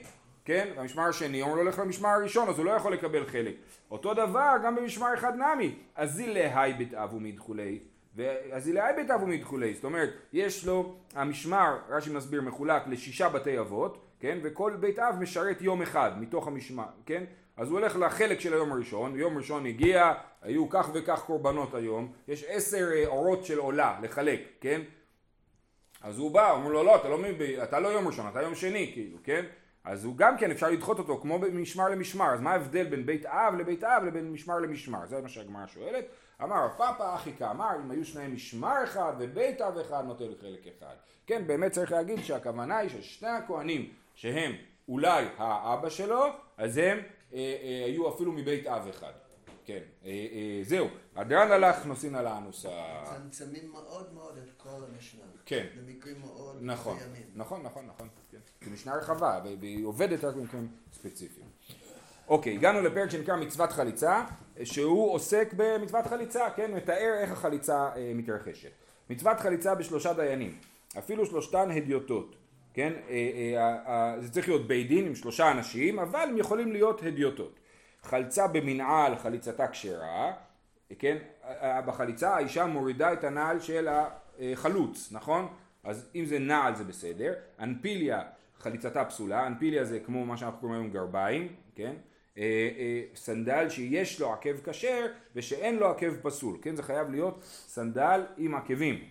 כן? 0.49 0.69
והמשמר 0.75 1.03
השני 1.03 1.41
אומר 1.41 1.55
לו 1.55 1.63
לך 1.63 1.79
למשמר 1.79 2.09
הראשון, 2.09 2.49
אז 2.49 2.57
הוא 2.57 2.65
לא 2.65 2.71
יכול 2.71 2.93
לקבל 2.93 3.25
חלק. 3.25 3.55
אותו 3.91 4.13
דבר 4.13 4.51
גם 4.63 4.75
במשמר 4.75 5.13
אחד 5.13 5.33
נמי, 5.35 5.75
אזי 5.95 6.33
להי 6.33 6.73
בית 6.73 6.93
אב 6.93 7.13
ומדחולי. 7.13 7.79
ואזילאי 8.15 8.93
בית 8.95 9.11
אב 9.11 9.23
ומדחולי, 9.23 9.73
זאת 9.73 9.83
אומרת, 9.83 10.09
יש 10.33 10.65
לו, 10.65 10.95
המשמר, 11.15 11.77
רש"י 11.89 12.09
מסביר, 12.09 12.41
מחולק 12.41 12.87
לשישה 12.87 13.29
בתי 13.29 13.59
אבות, 13.59 14.05
כן, 14.19 14.37
וכל 14.43 14.73
בית 14.79 14.99
אב 14.99 15.15
משרת 15.19 15.61
יום 15.61 15.81
אחד 15.81 16.11
מתוך 16.21 16.47
המשמר, 16.47 16.87
כן, 17.05 17.23
אז 17.57 17.69
הוא 17.69 17.79
הולך 17.79 17.95
לחלק 17.95 18.39
של 18.39 18.53
היום 18.53 18.71
הראשון, 18.71 19.19
יום 19.19 19.37
ראשון 19.37 19.65
הגיע, 19.65 20.13
היו 20.41 20.69
כך 20.69 20.89
וכך 20.93 21.23
קורבנות 21.25 21.73
היום, 21.73 22.11
יש 22.27 22.45
עשר 22.47 22.89
אה, 22.95 23.07
אורות 23.07 23.45
של 23.45 23.57
עולה 23.57 23.99
לחלק, 24.01 24.41
כן, 24.61 24.81
אז 26.01 26.17
הוא 26.17 26.31
בא, 26.31 26.51
אומרים 26.51 26.71
לו 26.71 26.83
לא, 26.83 26.95
אתה 26.95 27.09
לא. 27.09 27.17
אתה 27.63 27.79
לא 27.79 27.87
יום 27.87 28.07
ראשון, 28.07 28.27
אתה 28.27 28.41
יום 28.41 28.55
שני, 28.55 28.91
כאילו, 28.93 29.17
כן, 29.23 29.45
אז 29.83 30.05
הוא 30.05 30.17
גם 30.17 30.37
כן 30.37 30.51
אפשר 30.51 30.69
לדחות 30.69 30.99
אותו 30.99 31.19
כמו 31.21 31.39
משמר 31.39 31.89
למשמר, 31.89 32.33
אז 32.33 32.41
מה 32.41 32.51
ההבדל 32.51 32.83
בין 32.83 33.05
בית 33.05 33.25
אב 33.25 33.55
לבית 33.55 33.83
אב 33.83 34.03
לבין 34.03 34.31
משמר 34.31 34.59
למשמר, 34.59 35.05
זה 35.05 35.21
מה 35.21 35.29
שהגמרא 35.29 35.67
שואלת, 35.67 36.05
אמר 36.43 36.65
רב 36.65 36.71
פאפא 36.77 37.15
אחי 37.15 37.31
כאמר 37.37 37.71
אם 37.85 37.91
היו 37.91 38.05
שניים 38.05 38.33
משמר 38.33 38.83
אחד 38.83 39.13
ובית 39.19 39.61
אב 39.61 39.77
אחד 39.77 40.03
נוטל 40.05 40.33
חלק 40.41 40.67
אחד. 40.67 40.95
כן 41.27 41.47
באמת 41.47 41.71
צריך 41.71 41.91
להגיד 41.91 42.23
שהכוונה 42.23 42.77
היא 42.77 42.89
ששני 42.89 43.29
הכהנים 43.29 43.89
שהם 44.15 44.51
אולי 44.89 45.25
האבא 45.37 45.89
שלו 45.89 46.25
אז 46.57 46.77
הם 46.77 46.97
אה, 47.33 47.37
אה, 47.37 47.83
היו 47.85 48.09
אפילו 48.09 48.31
מבית 48.31 48.67
אב 48.67 48.87
אחד. 48.87 49.28
כן. 49.69 49.79
אה, 50.05 50.09
אה, 50.09 50.61
זהו, 50.63 50.87
הדרן 51.15 51.51
הלך 51.51 51.85
נוסעים 51.85 52.15
על 52.15 52.27
האנוסה. 52.27 52.69
מצמצמים 53.03 53.71
מאוד 53.71 54.13
מאוד 54.13 54.37
את 54.37 54.49
כל 54.57 54.69
המשנה. 54.69 55.21
כן. 55.45 55.65
במקרים 55.77 56.15
מאוד 56.19 56.57
נכון, 56.61 56.95
מסוימים. 56.95 57.23
נכון, 57.35 57.63
נכון, 57.63 57.85
נכון. 57.87 58.07
כן. 58.31 58.37
זו 58.65 58.71
משנה 58.71 58.95
רחבה, 58.95 59.39
והיא 59.59 59.85
עובדת 59.85 60.23
רק 60.23 60.35
במקרים 60.35 60.67
ספציפיים. 60.93 61.47
אוקיי, 62.27 62.53
הגענו 62.53 62.81
לפרק 62.81 63.09
שנקרא 63.09 63.35
מצוות 63.35 63.71
חליצה, 63.71 64.23
שהוא 64.63 65.13
עוסק 65.13 65.53
במצוות 65.57 66.07
חליצה, 66.07 66.49
כן, 66.55 66.71
מתאר 66.73 67.13
איך 67.19 67.31
החליצה 67.31 67.89
אה, 67.95 68.11
מתרחשת. 68.15 68.71
מצוות 69.09 69.39
חליצה 69.39 69.75
בשלושה 69.75 70.13
דיינים, 70.13 70.57
אפילו 70.97 71.25
שלושתן 71.25 71.71
הדיוטות, 71.71 72.35
כן, 72.73 72.93
אה, 73.09 73.13
אה, 73.13 73.57
אה, 73.57 74.13
אה, 74.13 74.21
זה 74.21 74.31
צריך 74.31 74.47
להיות 74.47 74.67
בית 74.67 74.87
דין 74.87 75.05
עם 75.05 75.15
שלושה 75.15 75.51
אנשים, 75.51 75.99
אבל 75.99 76.27
הם 76.29 76.37
יכולים 76.37 76.71
להיות 76.71 77.03
הדיוטות. 77.03 77.58
חלצה 78.03 78.47
במנעל, 78.47 79.17
חליצתה 79.17 79.67
כשרה, 79.67 80.33
כן, 80.99 81.17
בחליצה 81.85 82.35
האישה 82.35 82.65
מורידה 82.65 83.13
את 83.13 83.23
הנעל 83.23 83.59
של 83.59 83.87
החלוץ, 84.39 85.09
נכון? 85.11 85.47
אז 85.83 86.09
אם 86.15 86.25
זה 86.25 86.39
נעל 86.39 86.75
זה 86.75 86.83
בסדר, 86.83 87.33
אנפיליה 87.59 88.21
חליצתה 88.59 89.05
פסולה, 89.05 89.47
אנפיליה 89.47 89.85
זה 89.85 89.99
כמו 89.99 90.25
מה 90.25 90.37
שאנחנו 90.37 90.59
קוראים 90.59 90.81
היום 90.81 90.91
גרביים, 90.91 91.55
כן? 91.75 91.93
אה, 92.37 92.43
אה, 92.77 93.01
סנדל 93.15 93.69
שיש 93.69 94.19
לו 94.19 94.33
עקב 94.33 94.69
כשר 94.69 95.05
ושאין 95.35 95.77
לו 95.77 95.89
עקב 95.89 96.15
פסול, 96.21 96.57
כן? 96.61 96.75
זה 96.75 96.83
חייב 96.83 97.09
להיות 97.09 97.39
סנדל 97.43 98.21
עם 98.37 98.55
עקבים. 98.55 99.03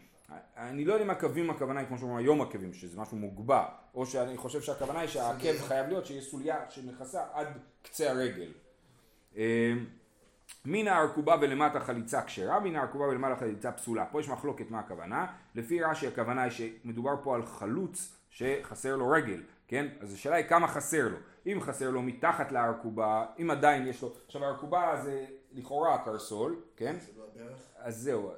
אני 0.57 0.85
לא 0.85 0.93
יודע 0.93 1.05
אם 1.05 1.11
עקבים 1.11 1.51
הכוונה 1.51 1.81
היא 1.81 1.89
כמו 1.89 1.99
שאומרים 1.99 2.19
היום 2.19 2.43
עקבים, 2.43 2.73
שזה 2.73 3.01
משהו 3.01 3.17
מוגבע, 3.17 3.65
או 3.95 4.07
שאני 4.07 4.37
חושב 4.37 4.61
שהכוונה 4.61 5.01
היא 5.01 5.09
שהעקב 5.09 5.59
חייב 5.59 5.89
להיות 5.89 6.07
שיש 6.07 6.31
סוליה 6.31 6.57
שמכסה 6.69 7.25
עד 7.33 7.49
קצה 7.83 8.11
הרגל. 8.11 8.53
מן 10.65 10.89
הארכובה 10.89 11.37
ולמטה 11.41 11.81
חליצה 11.81 12.23
כשרה, 12.23 12.61
מן 12.61 12.77
הארכובה 12.77 13.05
ולמעלה 13.05 13.37
חליצה 13.37 13.73
פסולה. 13.73 14.05
פה 14.05 14.21
יש 14.21 14.29
מחלוקת 14.29 14.71
מה 14.71 14.79
הכוונה. 14.79 15.27
לפי 15.55 15.83
רש"י 15.83 16.07
הכוונה 16.07 16.43
היא 16.43 16.51
שמדובר 16.51 17.15
פה 17.23 17.35
על 17.35 17.47
חלוץ 17.47 18.17
שחסר 18.31 18.97
לו 18.97 19.11
רגל, 19.11 19.43
כן? 19.69 19.87
אז 20.01 20.15
השאלה 20.15 20.37
היא 20.37 20.47
כמה 20.47 20.69
חסר 20.69 21.09
לו. 21.09 21.17
אם 21.47 21.61
חסר 21.61 21.91
לו 21.91 22.03
מתחת 22.03 22.53
לארכובה, 22.53 23.27
אם 23.39 23.51
עדיין 23.51 23.87
יש 23.87 24.03
לו... 24.03 24.13
עכשיו 24.27 24.45
הארכובה 24.45 25.01
זה 25.05 25.27
לכאורה 25.53 25.95
הקרסול, 25.95 26.61
כן? 26.77 26.97
לא? 27.17 27.25
אז 27.79 27.97
זהו, 27.97 28.33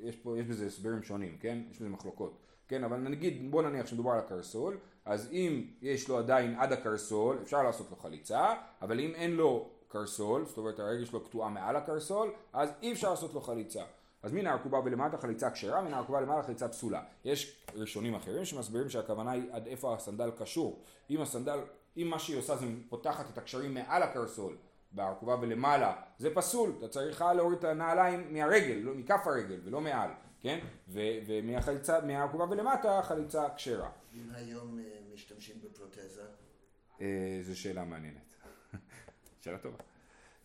יש 0.00 0.16
פה, 0.16 0.38
יש 0.38 0.46
בזה 0.46 0.66
הסברים 0.66 1.02
שונים, 1.02 1.36
כן? 1.40 1.58
יש 1.70 1.76
בזה 1.76 1.88
מחלוקות. 1.88 2.38
כן, 2.68 2.84
אבל 2.84 2.96
נגיד, 2.96 3.50
בוא 3.50 3.62
נניח 3.62 3.86
שמדובר 3.86 4.10
על 4.10 4.18
הקרסול, 4.18 4.78
אז 5.04 5.28
אם 5.32 5.64
יש 5.82 6.08
לו 6.08 6.18
עדיין 6.18 6.54
עד 6.54 6.72
הקרסול, 6.72 7.38
אפשר 7.42 7.62
לעשות 7.62 7.90
לו 7.90 7.96
חליצה, 7.96 8.54
אבל 8.82 9.00
אם 9.00 9.14
אין 9.14 9.30
לו 9.30 9.70
קרסול, 9.92 10.44
זאת 10.46 10.58
אומרת 10.58 10.78
הרגל 10.78 11.04
שלו 11.04 11.20
קטועה 11.20 11.48
מעל 11.48 11.76
הקרסול, 11.76 12.32
אז 12.52 12.68
אי 12.82 12.92
אפשר 12.92 13.10
לעשות 13.10 13.34
לו 13.34 13.40
חליצה. 13.40 13.82
אז 14.22 14.32
מן 14.32 14.46
הארכובה 14.46 14.80
ולמטה 14.84 15.18
חליצה 15.18 15.50
כשרה, 15.50 15.82
מן 15.82 15.94
הארכובה 15.94 16.20
למעלה 16.20 16.42
חליצה 16.42 16.68
פסולה. 16.68 17.02
יש 17.24 17.64
ראשונים 17.74 18.14
אחרים 18.14 18.44
שמסבירים 18.44 18.90
שהכוונה 18.90 19.30
היא 19.30 19.52
עד 19.52 19.66
איפה 19.66 19.94
הסנדל 19.94 20.30
קשור. 20.38 20.82
אם 21.10 21.20
הסנדל, 21.20 21.58
אם 21.96 22.06
מה 22.10 22.18
שהיא 22.18 22.38
עושה 22.38 22.56
זה 22.56 22.66
פותחת 22.88 23.30
את 23.32 23.38
הקשרים 23.38 23.74
מעל 23.74 24.02
הקרסול, 24.02 24.56
בארכובה 24.92 25.36
ולמעלה, 25.40 26.02
זה 26.18 26.34
פסול, 26.34 26.72
אתה 26.78 26.88
צריך 26.88 27.24
להוריד 27.36 27.58
את 27.58 27.64
הנעליים 27.64 28.32
מהרגל, 28.32 28.74
לא, 28.74 28.94
מכף 28.94 29.26
הרגל 29.26 29.60
ולא 29.64 29.80
מעל, 29.80 30.10
כן? 30.40 30.58
ו- 30.88 31.18
ומהחליצה, 31.26 32.00
מהארכובה 32.00 32.44
ולמטה 32.50 33.02
חליצה 33.02 33.48
כשרה. 33.56 33.90
אם 34.14 34.30
היום 34.34 34.78
אה, 34.78 34.84
משתמשים 35.14 35.56
בפרוטזה, 35.64 36.22
אה, 37.00 37.40
זו 37.42 37.60
שאלה 37.60 37.84
מעניינת. 37.84 38.31
שאלה 39.44 39.58
טובה. 39.58 39.76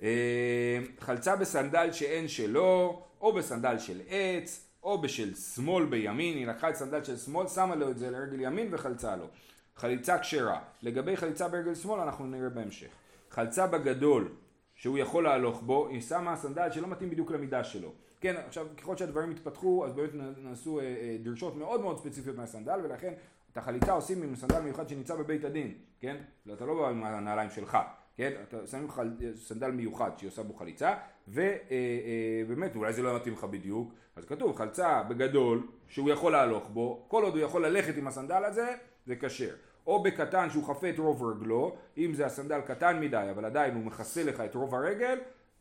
אה, 0.03 0.79
חלצה 0.99 1.35
בסנדל 1.35 1.91
שאין 1.91 2.27
שלו, 2.27 3.01
או 3.21 3.33
בסנדל 3.33 3.79
של 3.79 4.01
עץ, 4.07 4.67
או 4.83 5.01
בשל 5.01 5.33
שמאל 5.33 5.85
בימין, 5.85 6.37
היא 6.37 6.47
לקחה 6.47 6.69
את 6.69 6.75
סנדל 6.75 7.03
של 7.03 7.17
שמאל, 7.17 7.47
שמה 7.47 7.75
לו 7.75 7.89
את 7.89 7.97
זה 7.97 8.11
לרגל 8.11 8.41
ימין 8.41 8.67
וחלצה 8.71 9.15
לו. 9.15 9.27
חליצה 9.75 10.19
כשרה. 10.19 10.59
לגבי 10.81 11.17
חליצה 11.17 11.47
ברגל 11.47 11.75
שמאל 11.75 11.99
אנחנו 11.99 12.25
נראה 12.25 12.49
בהמשך. 12.49 12.87
חלצה 13.29 13.67
בגדול, 13.67 14.31
שהוא 14.75 14.97
יכול 14.97 15.23
להלוך 15.23 15.61
בו, 15.61 15.87
היא 15.87 16.01
שמה 16.01 16.35
סנדל 16.35 16.71
שלא 16.71 16.87
מתאים 16.87 17.09
בדיוק 17.09 17.31
למידה 17.31 17.63
שלו. 17.63 17.93
כן, 18.21 18.35
עכשיו 18.47 18.67
ככל 18.77 18.97
שהדברים 18.97 19.31
התפתחו, 19.31 19.85
אז 19.85 19.93
באמת 19.93 20.11
נעשו 20.37 20.79
אה, 20.79 20.85
אה, 20.85 21.17
דרישות 21.23 21.55
מאוד 21.55 21.81
מאוד 21.81 21.97
ספציפיות 21.97 22.37
מהסנדל, 22.37 22.79
ולכן 22.83 23.13
את 23.51 23.57
החליצה 23.57 23.91
עושים 23.91 24.23
עם 24.23 24.35
סנדל 24.35 24.59
מיוחד 24.59 24.89
שנמצא 24.89 25.15
בבית 25.15 25.43
הדין, 25.43 25.73
כן? 25.99 26.17
לא, 26.45 26.53
אתה 26.53 26.65
לא 26.65 26.75
בא 26.75 26.89
עם 26.89 27.03
הנעליים 27.03 27.49
שלך, 27.49 27.77
כן? 28.17 28.31
אתה 28.47 28.67
שם 28.67 28.89
חל... 28.89 29.09
סנדל 29.35 29.71
מיוחד 29.71 30.11
שהיא 30.17 30.27
עושה 30.27 30.43
בו 30.43 30.53
חליצה, 30.53 30.93
ובאמת 31.27 32.75
אולי 32.75 32.93
זה 32.93 33.01
לא 33.01 33.15
מתאים 33.15 33.33
לך 33.33 33.43
בדיוק, 33.43 33.93
אז 34.15 34.25
כתוב 34.25 34.55
חלצה 34.55 35.03
בגדול 35.03 35.67
שהוא 35.87 36.09
יכול 36.09 36.31
להלוך 36.31 36.69
בו, 36.69 37.05
כל 37.07 37.23
עוד 37.23 37.33
הוא 37.33 37.41
יכול 37.43 37.65
ללכת 37.65 37.97
עם 37.97 38.07
הסנדל 38.07 38.43
הזה, 38.45 38.75
זה 39.05 39.15
כשר. 39.15 39.55
או 39.87 40.03
בקטן 40.03 40.49
שהוא 40.49 40.63
חפה 40.63 40.89
את 40.89 40.99
רוב 40.99 41.23
רגלו, 41.23 41.75
אם 41.97 42.13
זה 42.13 42.25
הסנדל 42.25 42.61
קטן 42.61 42.99
מדי, 42.99 43.27
אבל 43.31 43.45
עדיין 43.45 43.75
הוא 43.75 43.83
מכסה 43.83 44.23
לך 44.23 44.39
את 44.39 44.55
רוב 44.55 44.75
הרגל, 44.75 45.19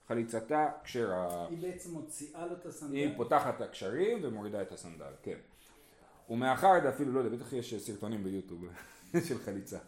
חליצתה 0.09 0.69
כשרה. 0.85 1.47
היא 1.51 1.59
בעצם 1.63 1.91
מוציאה 1.91 2.47
לו 2.47 2.53
את 2.53 2.67
הסנדל. 2.67 2.95
היא 2.95 3.17
פותחת 3.17 3.57
את 3.57 3.61
הקשרים 3.61 4.19
ומורידה 4.23 4.63
את 4.63 4.73
הסנדל, 4.73 5.13
כן. 5.23 5.37
ומאחר 6.31 6.79
דאפילו, 6.79 7.13
לא 7.13 7.19
יודע, 7.19 7.37
בטח 7.37 7.53
יש 7.53 7.75
סרטונים 7.75 8.25
ביוטיוב 8.25 8.65
של 9.29 9.39
חליצה. 9.39 9.79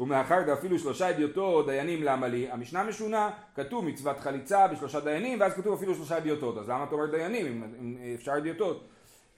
ומאחר 0.00 0.42
דאפילו 0.42 0.78
שלושה 0.78 1.10
אדיוטות 1.10 1.66
דיינים 1.66 2.02
למה 2.02 2.28
לי, 2.28 2.50
המשנה 2.50 2.84
משונה, 2.84 3.30
כתוב 3.54 3.84
מצוות 3.84 4.20
חליצה 4.20 4.68
בשלושה 4.68 5.00
דיינים, 5.00 5.40
ואז 5.40 5.54
כתוב 5.54 5.74
אפילו 5.74 5.94
שלושה 5.94 6.16
אדיוטות, 6.16 6.58
אז 6.58 6.68
למה 6.68 6.84
אתה 6.84 6.94
אומר 6.94 7.06
דיינים 7.06 7.46
אם, 7.46 7.64
אם 7.80 7.96
אפשר 8.14 8.32
אדיוטות? 8.36 8.84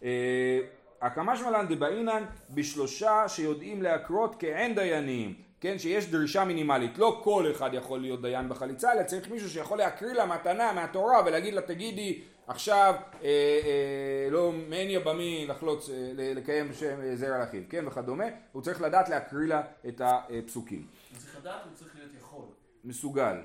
אה, 0.03 0.61
הקמה 1.03 1.37
שמלן 1.37 1.67
דבעינן 1.69 2.25
בשלושה 2.51 3.29
שיודעים 3.29 3.83
להקרות 3.83 4.37
כעין 4.39 4.75
דיינים, 4.75 5.35
כן, 5.61 5.79
שיש 5.79 6.11
דרישה 6.11 6.45
מינימלית, 6.45 6.99
לא 6.99 7.21
כל 7.25 7.51
אחד 7.51 7.71
יכול 7.75 8.01
להיות 8.01 8.23
דיין 8.23 8.49
בחליצה, 8.49 8.93
אלא 8.93 9.03
צריך 9.03 9.31
מישהו 9.31 9.51
שיכול 9.51 9.79
להקריא 9.79 10.13
לה 10.13 10.27
מתנה 10.27 10.73
מהתורה 10.73 11.23
ולהגיד 11.27 11.55
לה 11.55 11.61
תגידי 11.61 12.21
עכשיו 12.47 12.95
אה, 13.23 13.29
אה, 13.65 14.31
לא 14.31 14.53
מניה 14.53 15.01
במי 15.01 15.47
לחלוץ, 15.49 15.91
אה, 15.91 16.13
לקיים 16.17 16.73
שם 16.73 17.01
אה, 17.01 17.17
זרע 17.17 17.39
לאחיו, 17.39 17.63
כן, 17.71 17.87
וכדומה, 17.89 18.25
הוא 18.53 18.63
צריך 18.63 18.83
לדעת 18.83 19.09
להקריא 19.09 19.49
לה 19.49 19.63
את 19.89 20.01
הפסוקים. 20.05 20.87
הוא 21.11 21.19
צריך 21.19 21.37
לדעת, 21.37 21.65
הוא 21.65 21.73
צריך 21.75 21.97
להיות 21.97 22.11
יכול. 22.19 22.45
מסוגל, 22.85 23.37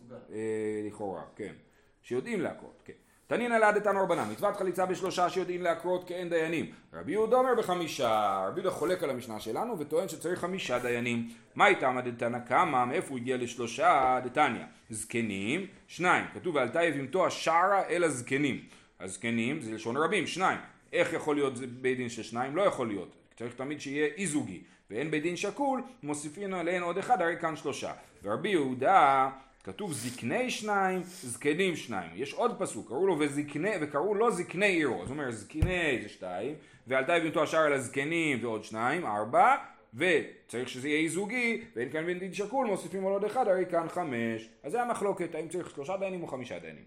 מסוגל. 0.00 0.16
אה, 0.32 0.82
לכאורה, 0.86 1.22
כן, 1.36 1.54
שיודעים 2.02 2.40
להקרות, 2.40 2.82
כן. 2.84 2.92
תנינא 3.28 3.54
לה 3.54 3.72
דתנא 3.72 3.98
רבנן, 3.98 4.30
מצוות 4.32 4.56
חליצה 4.56 4.86
בשלושה 4.86 5.30
שיודעים 5.30 5.62
להקרות 5.62 6.08
כאין 6.08 6.28
דיינים. 6.28 6.70
רבי 6.92 7.12
יהודה 7.12 7.36
אומר 7.36 7.54
בחמישה, 7.58 8.44
רבי 8.48 8.60
יהודה 8.60 8.76
חולק 8.76 9.02
על 9.02 9.10
המשנה 9.10 9.40
שלנו 9.40 9.78
וטוען 9.78 10.08
שצריך 10.08 10.40
חמישה 10.40 10.78
דיינים. 10.78 11.28
מה 11.54 11.66
איתם 11.66 11.98
דתנא 12.04 12.38
קמא, 12.38 12.84
מאיפה 12.84 13.08
הוא 13.08 13.18
הגיע 13.18 13.36
לשלושה 13.36 14.20
דתניא? 14.24 14.64
זקנים, 14.90 15.66
שניים, 15.86 16.24
כתוב 16.34 16.54
ועלתה 16.54 16.84
יבימתו 16.84 17.26
השערה 17.26 17.82
אל 17.88 18.04
הזקנים. 18.04 18.60
הזקנים 19.00 19.60
זה 19.60 19.74
לשון 19.74 19.96
רבים, 19.96 20.26
שניים. 20.26 20.58
איך 20.92 21.12
יכול 21.12 21.36
להיות 21.36 21.56
זה 21.56 21.66
בית 21.66 21.96
דין 21.96 22.08
של 22.08 22.22
שניים? 22.22 22.56
לא 22.56 22.62
יכול 22.62 22.88
להיות. 22.88 23.14
צריך 23.36 23.54
תמיד 23.54 23.80
שיהיה 23.80 24.08
אי 24.16 24.26
זוגי. 24.26 24.62
ואין 24.90 25.10
בית 25.10 25.22
דין 25.22 25.36
שקול, 25.36 25.82
מוסיפין 26.02 26.54
עליהן 26.54 26.82
עוד 26.82 26.98
אחד, 26.98 27.22
הרי 27.22 27.36
כאן 27.40 27.56
שלושה. 27.56 27.92
ורבי 28.22 28.48
יהודה 28.48 29.30
כתוב 29.68 29.92
זקני 29.92 30.50
שניים, 30.50 31.00
זקנים 31.04 31.76
שניים. 31.76 32.10
יש 32.14 32.32
עוד 32.34 32.58
פסוק, 32.58 32.88
קראו 32.88 33.06
לו 33.06 33.18
וזקני, 33.18 33.70
וקראו 33.80 34.14
לו 34.14 34.30
זקני 34.30 34.66
עירו. 34.66 35.02
זאת 35.02 35.10
אומרת, 35.10 35.34
זקני 35.34 35.98
זה 36.02 36.08
שתיים, 36.08 36.54
ועלתה 36.86 37.16
יבימתו 37.16 37.42
השער 37.42 37.60
על 37.60 37.72
הזקנים 37.72 38.38
ועוד 38.44 38.64
שניים, 38.64 39.06
ארבע, 39.06 39.56
וצריך 39.94 40.68
שזה 40.68 40.88
יהיה 40.88 41.08
זוגי, 41.10 41.64
ואין 41.76 41.90
כאן 41.90 42.06
בן 42.06 42.18
דין 42.18 42.32
שקול, 42.34 42.66
מוסיפים 42.66 43.06
על 43.06 43.12
עוד 43.12 43.24
אחד, 43.24 43.48
הרי 43.48 43.64
כאן 43.70 43.88
חמש. 43.88 44.48
אז 44.62 44.72
זה 44.72 44.82
המחלוקת, 44.82 45.34
האם 45.34 45.48
צריך 45.48 45.70
שלושה 45.70 45.96
דיינים 45.96 46.22
או 46.22 46.26
חמישה 46.26 46.58
דיינים. 46.58 46.84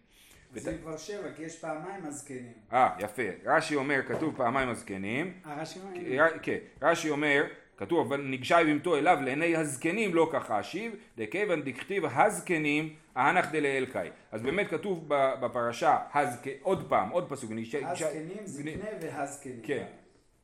זה 0.56 0.78
כבר 0.82 0.98
שבע, 0.98 1.28
כי 1.36 1.44
יש 1.44 1.60
פעמיים 1.60 2.06
הזקנים. 2.06 2.52
אה, 2.74 2.90
יפה. 3.00 3.22
רש"י 3.46 3.76
אומר, 3.76 4.00
כתוב 4.08 4.38
פעמיים 4.38 4.70
הזקנים. 4.70 5.34
הרש"י 5.44 5.80
אומר, 5.80 6.24
ר- 6.24 6.38
כן, 6.42 6.58
רש"י 6.82 7.10
אומר, 7.10 7.44
כתוב, 7.82 8.08
אבל 8.08 8.22
ניגשה 8.22 8.62
יבימתו 8.62 8.98
אליו 8.98 9.18
לעיני 9.22 9.56
הזקנים 9.56 10.16
לא 10.16 10.30
ככה 10.34 10.60
אשיב, 10.60 10.96
דכיוון 11.18 11.62
דכתיב 11.62 12.04
הזקנים 12.06 12.96
אהנך 13.18 13.52
דלאלקאי. 13.52 14.10
אז 14.32 14.42
באמת 14.42 14.68
כתוב 14.70 15.06
בפרשה, 15.10 15.98
הזק... 16.14 16.48
עוד 16.62 16.86
פעם, 16.90 17.10
עוד 17.10 17.30
פסוק, 17.30 17.52
הזקנים, 17.84 18.46
זקני 18.46 18.74
והזקנים. 19.02 19.62
כן. 19.64 19.86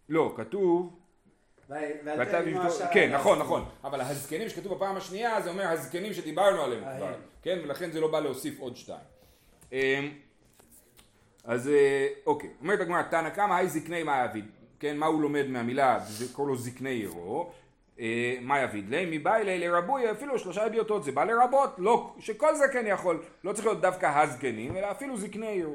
לא, 0.10 0.34
כתוב, 0.38 1.00
ואתה 1.70 2.40
השער 2.40 2.94
כן, 2.94 3.12
נכון. 3.14 3.40
נכון, 3.40 3.66
אבל 3.84 4.02
הזקנים 4.02 4.50
שכתוב 4.50 4.74
בפעם 4.74 4.98
השנייה 4.98 5.42
זה 5.42 5.50
אומר 5.50 5.68
הזקנים 5.68 6.14
שדיברנו 6.14 6.62
עליהם. 6.62 6.84
כבר, 6.98 7.14
כן, 7.42 7.60
ולכן 7.64 7.92
זה 7.92 8.02
לא 8.02 8.12
בא 8.12 8.20
להוסיף 8.20 8.60
עוד 8.60 8.78
שתיים. 8.78 9.00
אמ, 9.72 10.12
אז 11.44 11.68
אה, 11.68 12.08
אוקיי, 12.26 12.50
אומרת 12.62 12.80
הגמרא, 12.80 13.02
תנא 13.02 13.30
קמא 13.30 13.54
היי 13.54 13.70
זקני 13.70 14.04
מה 14.04 14.26
יביד, 14.26 14.46
כן, 14.80 14.98
מה 14.98 15.06
הוא 15.06 15.22
לומד 15.22 15.48
מהמילה, 15.48 16.00
זה 16.00 16.34
קורא 16.34 16.48
לו 16.48 16.56
זקני 16.56 16.90
עירו, 16.90 17.52
אה, 18.00 18.38
מה 18.42 18.60
יביד 18.62 18.90
לי? 18.90 19.18
מבא 19.18 19.36
אלי 19.36 19.60
לרבוי 19.60 20.12
אפילו 20.12 20.40
שלושה 20.40 20.66
אדיוטות 20.66 21.04
זה 21.04 21.12
בא 21.12 21.24
לרבות 21.24 21.76
לא 21.78 22.16
שכל 22.20 22.56
זקן 22.56 22.88
יכול 22.88 23.24
לא 23.44 23.54
צריך 23.54 23.68
להיות 23.68 23.82
דווקא 23.82 24.06
הזקנים 24.06 24.78
אלא 24.78 24.92
אפילו 24.92 25.18
זקני 25.18 25.48
עיר 25.48 25.70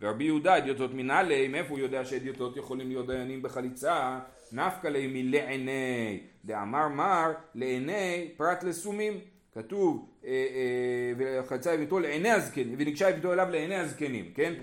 ורבי 0.00 0.24
יהודה 0.24 0.56
אדיוטות 0.56 0.94
מנהלי 0.94 1.48
מאיפה 1.48 1.70
הוא 1.70 1.78
יודע 1.78 2.04
שאדיוטות 2.04 2.56
יכולים 2.56 2.88
להיות 2.88 3.06
דיינים 3.06 3.42
בחליצה? 3.42 4.18
נפקא 4.52 4.88
ליה 4.88 5.08
מלעיני 5.08 6.20
דאמר 6.44 6.88
מר 6.88 7.32
לעיני 7.54 8.28
פרט 8.36 8.62
לסומים. 8.62 9.20
כתוב 9.54 10.08
אה, 10.24 10.30
אה, 10.30 11.40
וחצה 11.40 11.74
יביתו 11.74 11.98
לעיני 11.98 12.30
הזקנים 12.30 12.74
ונקשה 12.78 13.10
יביתו 13.10 13.32
אליו 13.32 13.48
לעיני 13.50 13.74
הזקנים 13.74 14.30
כן 14.34 14.54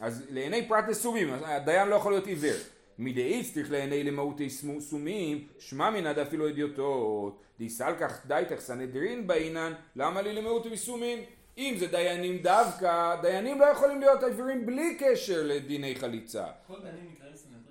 אז 0.00 0.24
לעיני 0.30 0.68
פרט 0.68 0.84
לסומים 0.88 1.32
הדיין 1.32 1.88
לא 1.88 1.94
יכול 1.94 2.12
להיות 2.12 2.26
עיוור 2.26 2.56
מדאיץ 2.98 3.54
צריך 3.54 3.70
לעיני 3.70 4.04
למהותי 4.04 4.48
סומים 4.80 5.46
שמע 5.58 5.90
מינא 5.90 6.12
דאפילו 6.12 6.48
אדיוטות 6.48 7.42
דיסלקח 7.58 8.26
דייתך 8.26 8.60
סנהדרין 8.60 9.26
בעינן 9.26 9.72
למה 9.96 10.22
לי 10.22 10.32
למהותי 10.32 10.68
וסומים 10.72 11.18
אם 11.58 11.74
זה 11.78 11.86
דיינים 11.86 12.38
דווקא 12.38 13.16
דיינים 13.22 13.60
לא 13.60 13.64
יכולים 13.64 14.00
להיות 14.00 14.22
עיוורים 14.22 14.66
בלי 14.66 14.96
קשר 14.98 15.42
לדיני 15.46 15.94
חליצה 15.94 16.44
כל 16.66 16.80
דיינים 16.82 17.10
נקראים 17.12 17.36
סנהדרין? 17.36 17.64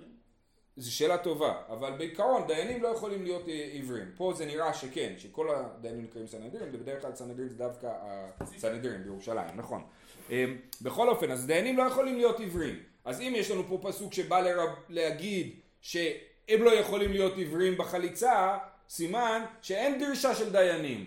זו 0.76 0.96
שאלה 0.96 1.18
טובה, 1.18 1.62
אבל 1.68 1.92
בעיקרון 1.98 2.46
דיינים 2.46 2.82
לא 2.82 2.88
יכולים 2.88 3.24
להיות 3.24 3.48
אה, 3.48 3.68
עיוורים. 3.72 4.10
פה 4.16 4.32
זה 4.36 4.46
נראה 4.46 4.74
שכן, 4.74 5.14
שכל 5.18 5.54
הדיינים 5.54 6.04
נקראים 6.04 6.26
סנהדרין, 6.26 6.68
ובדרך 6.72 7.02
כלל 7.02 7.14
סנהדרין 7.14 7.48
זה 7.48 7.58
דווקא 7.58 7.92
הסנהדרין 8.40 9.02
בירושלים, 9.02 9.56
נכון. 9.56 9.82
אה, 10.30 10.44
בכל 10.82 11.08
אופן, 11.08 11.30
אז 11.30 11.46
דיינים 11.46 11.76
לא 11.76 11.82
יכולים 11.82 12.16
להיות 12.16 12.40
עיוורים. 12.40 12.78
אז 13.04 13.20
אם 13.20 13.32
יש 13.36 13.50
לנו 13.50 13.64
פה 13.68 13.78
פסוק 13.82 14.12
שבא 14.12 14.40
לרב, 14.40 14.68
להגיד 14.88 15.50
שהם 15.80 16.62
לא 16.62 16.74
יכולים 16.74 17.12
להיות 17.12 17.36
עיוורים 17.36 17.78
בחליצה, 17.78 18.58
סימן 18.88 19.44
שאין 19.62 19.98
דרישה 19.98 20.34
של 20.34 20.52
דיינים, 20.52 21.04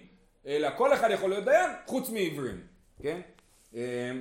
אלא 0.47 0.69
כל 0.77 0.93
אחד 0.93 1.09
יכול 1.11 1.29
להיות 1.29 1.45
דיין 1.45 1.71
חוץ 1.85 2.09
מעיוורים, 2.09 2.61
כן? 3.03 3.21
אה, 3.75 4.11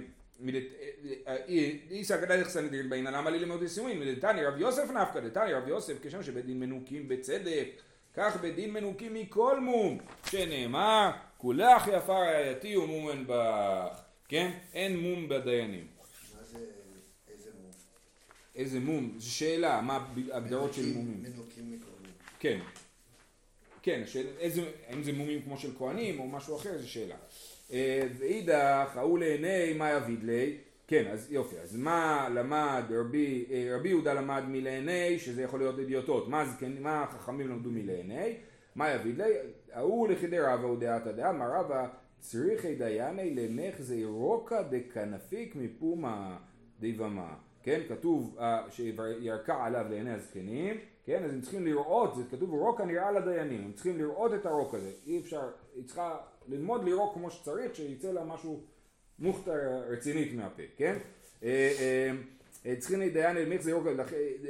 איסא 1.91 2.17
גדלך 2.17 2.49
סנהדרין 2.49 2.89
בעינן 2.89 3.15
למה 3.15 3.31
לי 3.31 3.39
ללמוד 3.39 3.67
סימוין 3.67 4.01
מדתני 4.01 4.45
רב 4.45 4.61
יוסף 4.61 4.91
נפקא 4.91 5.21
דתני 5.21 5.53
רב 5.53 5.69
יוסף 5.69 5.95
כשם 6.03 6.23
שבית 6.23 6.47
דין 6.47 6.61
מנוקים 6.61 7.09
בצדק 7.09 7.69
כך 8.15 8.37
בית 8.41 8.55
דין 8.55 8.73
מנוקים 8.73 9.15
מכל 9.15 9.61
מום 9.61 9.99
שנאמר 10.31 11.11
כולך 11.37 11.89
יפה 11.93 12.13
רעייתי 12.13 12.77
ומומן 12.77 13.25
בך 13.27 14.01
כן? 14.29 14.51
אין 14.75 15.01
מום 15.01 15.29
בדיינים. 15.29 15.87
מה 16.37 16.45
זה, 16.45 16.59
איזה 17.33 17.51
מום? 17.63 17.71
איזה 18.55 18.81
מום? 18.81 19.15
זו 19.19 19.31
שאלה 19.35 19.81
מה 19.81 20.07
ההגדרות 20.33 20.75
של 20.75 20.93
מומים? 20.95 21.23
מנוקים 21.23 21.65
מום. 21.65 21.79
כן. 22.39 22.61
כן 23.83 24.01
השאלה, 24.05 24.29
איזה, 24.39 24.63
האם 24.89 25.03
זה 25.03 25.13
מומים 25.13 25.43
כמו 25.43 25.59
של 25.59 25.71
כהנים 25.79 26.21
או 26.21 26.29
משהו 26.29 26.57
אחר 26.57 26.79
זו 26.79 26.91
שאלה. 26.91 27.17
אה, 27.73 28.03
ואידך 28.19 28.91
ההוא 28.95 29.19
לעיני 29.19 29.73
מה 29.73 29.91
יביד 29.91 30.23
לי? 30.23 30.57
כן 30.87 31.07
אז 31.13 31.33
יופי 31.33 31.59
אז 31.59 31.77
מה 31.77 32.29
למד 32.35 32.85
רבי, 32.91 33.45
אה, 33.51 33.77
רבי 33.77 33.89
יהודה 33.89 34.15
למד 34.15 34.43
מלעיני 34.49 35.19
שזה 35.19 35.43
יכול 35.43 35.61
להיות 35.61 35.79
אדיוטות. 35.79 36.29
מה, 36.29 36.45
זה, 36.45 36.53
כן, 36.61 36.73
מה 36.81 37.03
החכמים 37.03 37.49
למדו 37.49 37.71
מלעיני? 37.71 38.35
מה 38.75 38.91
יביד 38.91 39.21
לי? 39.21 39.33
ההוא 39.73 40.09
לכדי 40.09 40.39
רבא 40.39 40.65
הוא 40.65 40.79
דעת 40.79 41.07
הדעה 41.07 41.33
מה 41.33 41.47
רבא 41.47 41.87
צריכי 42.27 42.75
דייני 42.75 43.35
למך 43.35 43.81
זעירוקה 43.81 44.63
דקנפיק 44.63 45.57
מפומה 45.57 46.39
דיבמה. 46.81 47.35
כן 47.63 47.81
כתוב 47.89 48.37
אה, 48.41 48.63
שירקע 48.71 49.65
עליו 49.65 49.87
לעיני 49.91 50.13
הזקנים. 50.13 50.77
כן 51.05 51.25
אז 51.25 51.33
הם 51.33 51.41
צריכים 51.41 51.65
לראות 51.65 52.17
זה 52.17 52.23
כתוב 52.31 52.51
רוקה 52.51 52.85
נראה 52.85 53.13
לדיינים 53.13 53.65
הם 53.65 53.73
צריכים 53.73 53.99
לראות 53.99 54.35
את 54.35 54.47
הרוק 54.47 54.75
הזה. 54.75 54.91
אי 55.07 55.21
אפשר 55.21 55.51
היא 55.75 55.85
צריכה 55.85 56.17
ללמוד 56.49 56.85
לירוק 56.85 57.15
כמו 57.15 57.31
שצריך 57.31 57.75
שיצא 57.75 58.13
לה 58.13 58.25
משהו 58.25 58.61
מוכתה 59.19 59.53
רצינית 59.89 60.35
מהפה 60.35 60.63
כן? 60.77 60.99
אה, 61.43 62.13
אה, 62.67 62.77
צריכים 62.79 63.01
לדיין 63.01 63.37
למך 63.37 63.63
זה 63.63 63.71
ירוקה 63.71 63.91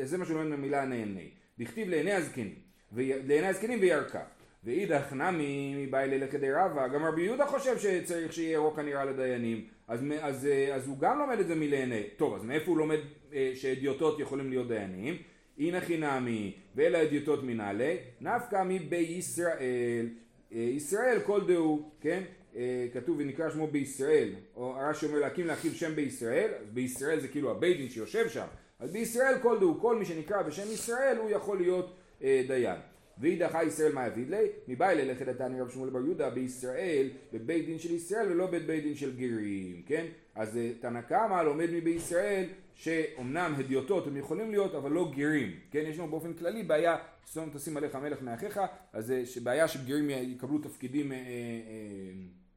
זה 0.03 0.19
מה 0.19 0.25
שלומד 0.25 0.47
מהמילה 0.47 0.85
נהנה. 0.85 1.21
דכתיב 1.59 1.89
לעיני 1.89 2.13
הזקנים 2.13 2.55
לעיני 2.93 3.47
הזקנים 3.47 3.81
וירקע 3.81 4.23
ואידך 4.67 5.13
נמי 5.13 5.75
מבאי 5.87 6.09
ללכדי 6.09 6.53
רבא, 6.53 6.89
גם 6.89 7.05
רבי 7.05 7.23
יהודה 7.23 7.47
חושב 7.47 7.79
שצריך 7.79 8.33
שיהיה 8.33 8.59
רוק 8.59 8.79
הנראה 8.79 9.05
לדיינים, 9.05 9.65
אז, 9.89 10.01
אז, 10.21 10.47
אה, 10.47 10.75
אז 10.75 10.87
הוא 10.87 10.99
גם 10.99 11.19
לומד 11.19 11.39
את 11.39 11.47
זה 11.47 11.55
מלעיני. 11.55 12.03
טוב, 12.17 12.35
אז 12.35 12.45
מאיפה 12.45 12.71
הוא 12.71 12.79
לומד 12.79 12.99
אה, 13.33 13.53
שאדיוטות 13.55 14.21
יכולים 14.21 14.51
להיות 14.51 14.69
דיינים? 14.69 15.17
הנה 15.59 15.81
חינמי, 15.81 16.53
ואלה 16.75 17.03
אדיוטות 17.03 17.43
מנהלי, 17.43 17.97
נפקא 18.21 18.63
מבישראל. 18.67 20.09
אה, 20.53 20.59
ישראל 20.59 21.21
כל 21.27 21.47
דהו, 21.47 21.91
כן? 22.01 22.23
אה, 22.57 22.87
כתוב 22.93 23.17
ונקרא 23.19 23.51
שמו 23.51 23.67
בישראל, 23.67 24.29
או 24.57 24.77
הרש"י 24.77 25.07
אומר 25.07 25.19
להקים 25.19 25.47
לאחיו 25.47 25.75
שם 25.75 25.95
בישראל, 25.95 26.51
אז 26.61 26.71
בישראל 26.71 27.21
זה 27.21 27.29
כאילו 27.29 27.51
הבית 27.51 27.77
דין 27.77 27.89
שיושב 27.89 28.29
שם, 28.29 28.47
אז 28.79 28.93
בישראל 28.93 29.39
כל 29.43 29.59
דהו, 29.59 29.81
כל 29.81 29.97
מי 29.97 30.05
שנקרא 30.05 30.43
בשם 30.43 30.73
ישראל 30.73 31.17
הוא 31.17 31.31
יכול 31.31 31.59
להיות 31.59 31.95
אה, 32.23 32.43
דיין. 32.49 32.77
וידחה 33.19 33.65
ישראל 33.65 33.93
מה 33.93 34.07
יביד 34.07 34.31
לי? 34.31 34.47
מבאי 34.69 34.95
ללכת 34.97 35.27
דתני 35.27 35.61
רב 35.61 35.71
שמואל 35.71 35.91
בר 35.91 36.05
יהודה 36.05 36.31
בישראל, 36.31 37.09
בבית 37.33 37.67
דין 37.67 37.79
של 37.79 37.95
ישראל 37.95 38.33
ולא 38.33 38.47
בית 38.47 38.67
בית 38.67 38.85
דין 38.85 38.95
של 38.95 39.17
גרים, 39.17 39.83
כן? 39.87 40.07
אז 40.35 40.57
אה, 40.57 40.71
תנא 40.81 41.01
קמא 41.01 41.43
לומד 41.43 41.69
מבישראל 41.73 42.45
שאומנם 42.75 43.55
הדיוטות 43.59 44.07
הם 44.07 44.17
יכולים 44.17 44.51
להיות 44.51 44.75
אבל 44.75 44.91
לא 44.91 45.13
גרים, 45.17 45.53
כן? 45.71 45.83
יש 45.87 45.99
לנו 45.99 46.09
באופן 46.09 46.33
כללי 46.33 46.63
בעיה, 46.63 46.97
שום 47.33 47.51
תשים 47.55 47.77
עליך 47.77 47.95
מלך 47.95 48.23
מאחיך, 48.23 48.61
אז 48.93 49.11
אה, 49.11 49.27
שבעיה 49.27 49.69
שגרים 49.69 50.11
יקבלו 50.11 50.59
תפקידים 50.59 51.13
אה, 51.13 51.17
אה, 51.17 51.23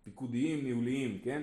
פיקודיים, 0.04 0.64
ניהוליים, 0.64 1.20
כן? 1.24 1.42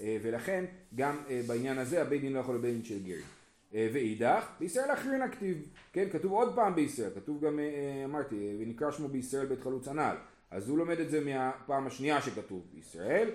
אה, 0.00 0.16
ולכן 0.22 0.64
גם 0.94 1.16
בעניין 1.46 1.78
הזה 1.78 2.02
הבית 2.02 2.20
דין 2.20 2.32
לא 2.32 2.38
יכול 2.38 2.54
להיות 2.54 2.62
בית 2.62 2.74
דין 2.74 2.84
של 2.84 3.02
גרים. 3.02 3.33
אה, 3.74 3.88
ואידך, 3.92 4.46
בישראל 4.60 4.92
אחרין 4.92 5.22
הכתיב, 5.22 5.68
כן, 5.92 6.08
כתוב 6.12 6.32
עוד 6.32 6.54
פעם 6.54 6.74
בישראל, 6.74 7.10
כתוב 7.14 7.44
גם, 7.44 7.58
אה, 7.58 7.64
אה, 7.64 8.04
אמרתי, 8.04 8.56
ונקרא 8.60 8.90
שמו 8.90 9.08
בישראל 9.08 9.46
בית 9.46 9.60
חלוץ 9.60 9.88
הנ"ל, 9.88 10.16
אז 10.50 10.68
הוא 10.68 10.78
לומד 10.78 11.00
את 11.00 11.10
זה 11.10 11.24
מהפעם 11.24 11.86
השנייה 11.86 12.22
שכתוב 12.22 12.66
בישראל. 12.74 13.30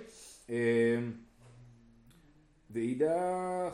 ואידך, 2.72 3.74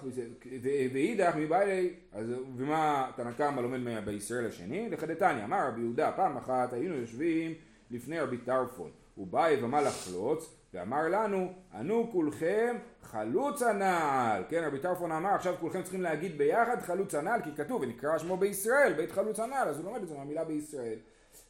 ואידך 0.93 1.35
מבעלי, 1.35 1.93
אז 2.11 2.27
ומה 2.57 3.11
תנא 3.15 3.31
קמא 3.31 3.61
לומד 3.61 4.05
בישראל 4.05 4.45
השני? 4.45 4.89
לחדתניא, 4.89 5.43
אמר 5.43 5.67
רבי 5.67 5.81
יהודה, 5.81 6.11
פעם 6.15 6.37
אחת 6.37 6.73
היינו 6.73 6.95
יושבים 6.95 7.53
לפני 7.91 8.19
רבי 8.19 8.37
טרפון, 8.37 8.91
הוא 9.15 9.27
בא 9.27 9.47
ובמה 9.57 9.81
לחלוץ, 9.81 10.55
ואמר 10.75 11.07
לנו, 11.07 11.53
ענו 11.73 12.09
כולכם 12.11 12.75
חלוץ 13.01 13.61
הנעל, 13.61 14.43
כן 14.49 14.63
רבי 14.67 14.79
טרפון 14.79 15.11
אמר 15.11 15.29
עכשיו 15.29 15.55
כולכם 15.59 15.83
צריכים 15.83 16.01
להגיד 16.01 16.37
ביחד 16.37 16.81
חלוץ 16.81 17.15
הנעל, 17.15 17.41
כי 17.41 17.49
כתוב 17.55 17.81
ונקרא 17.81 18.17
שמו 18.17 18.37
בישראל, 18.37 18.93
בית 18.93 19.11
חלוץ 19.11 19.39
הנעל, 19.39 19.67
אז 19.67 19.77
הוא 19.77 19.85
לומד 19.85 20.01
את 20.01 20.07
זה 20.07 20.15
מהמילה 20.15 20.43
בישראל. 20.43 20.97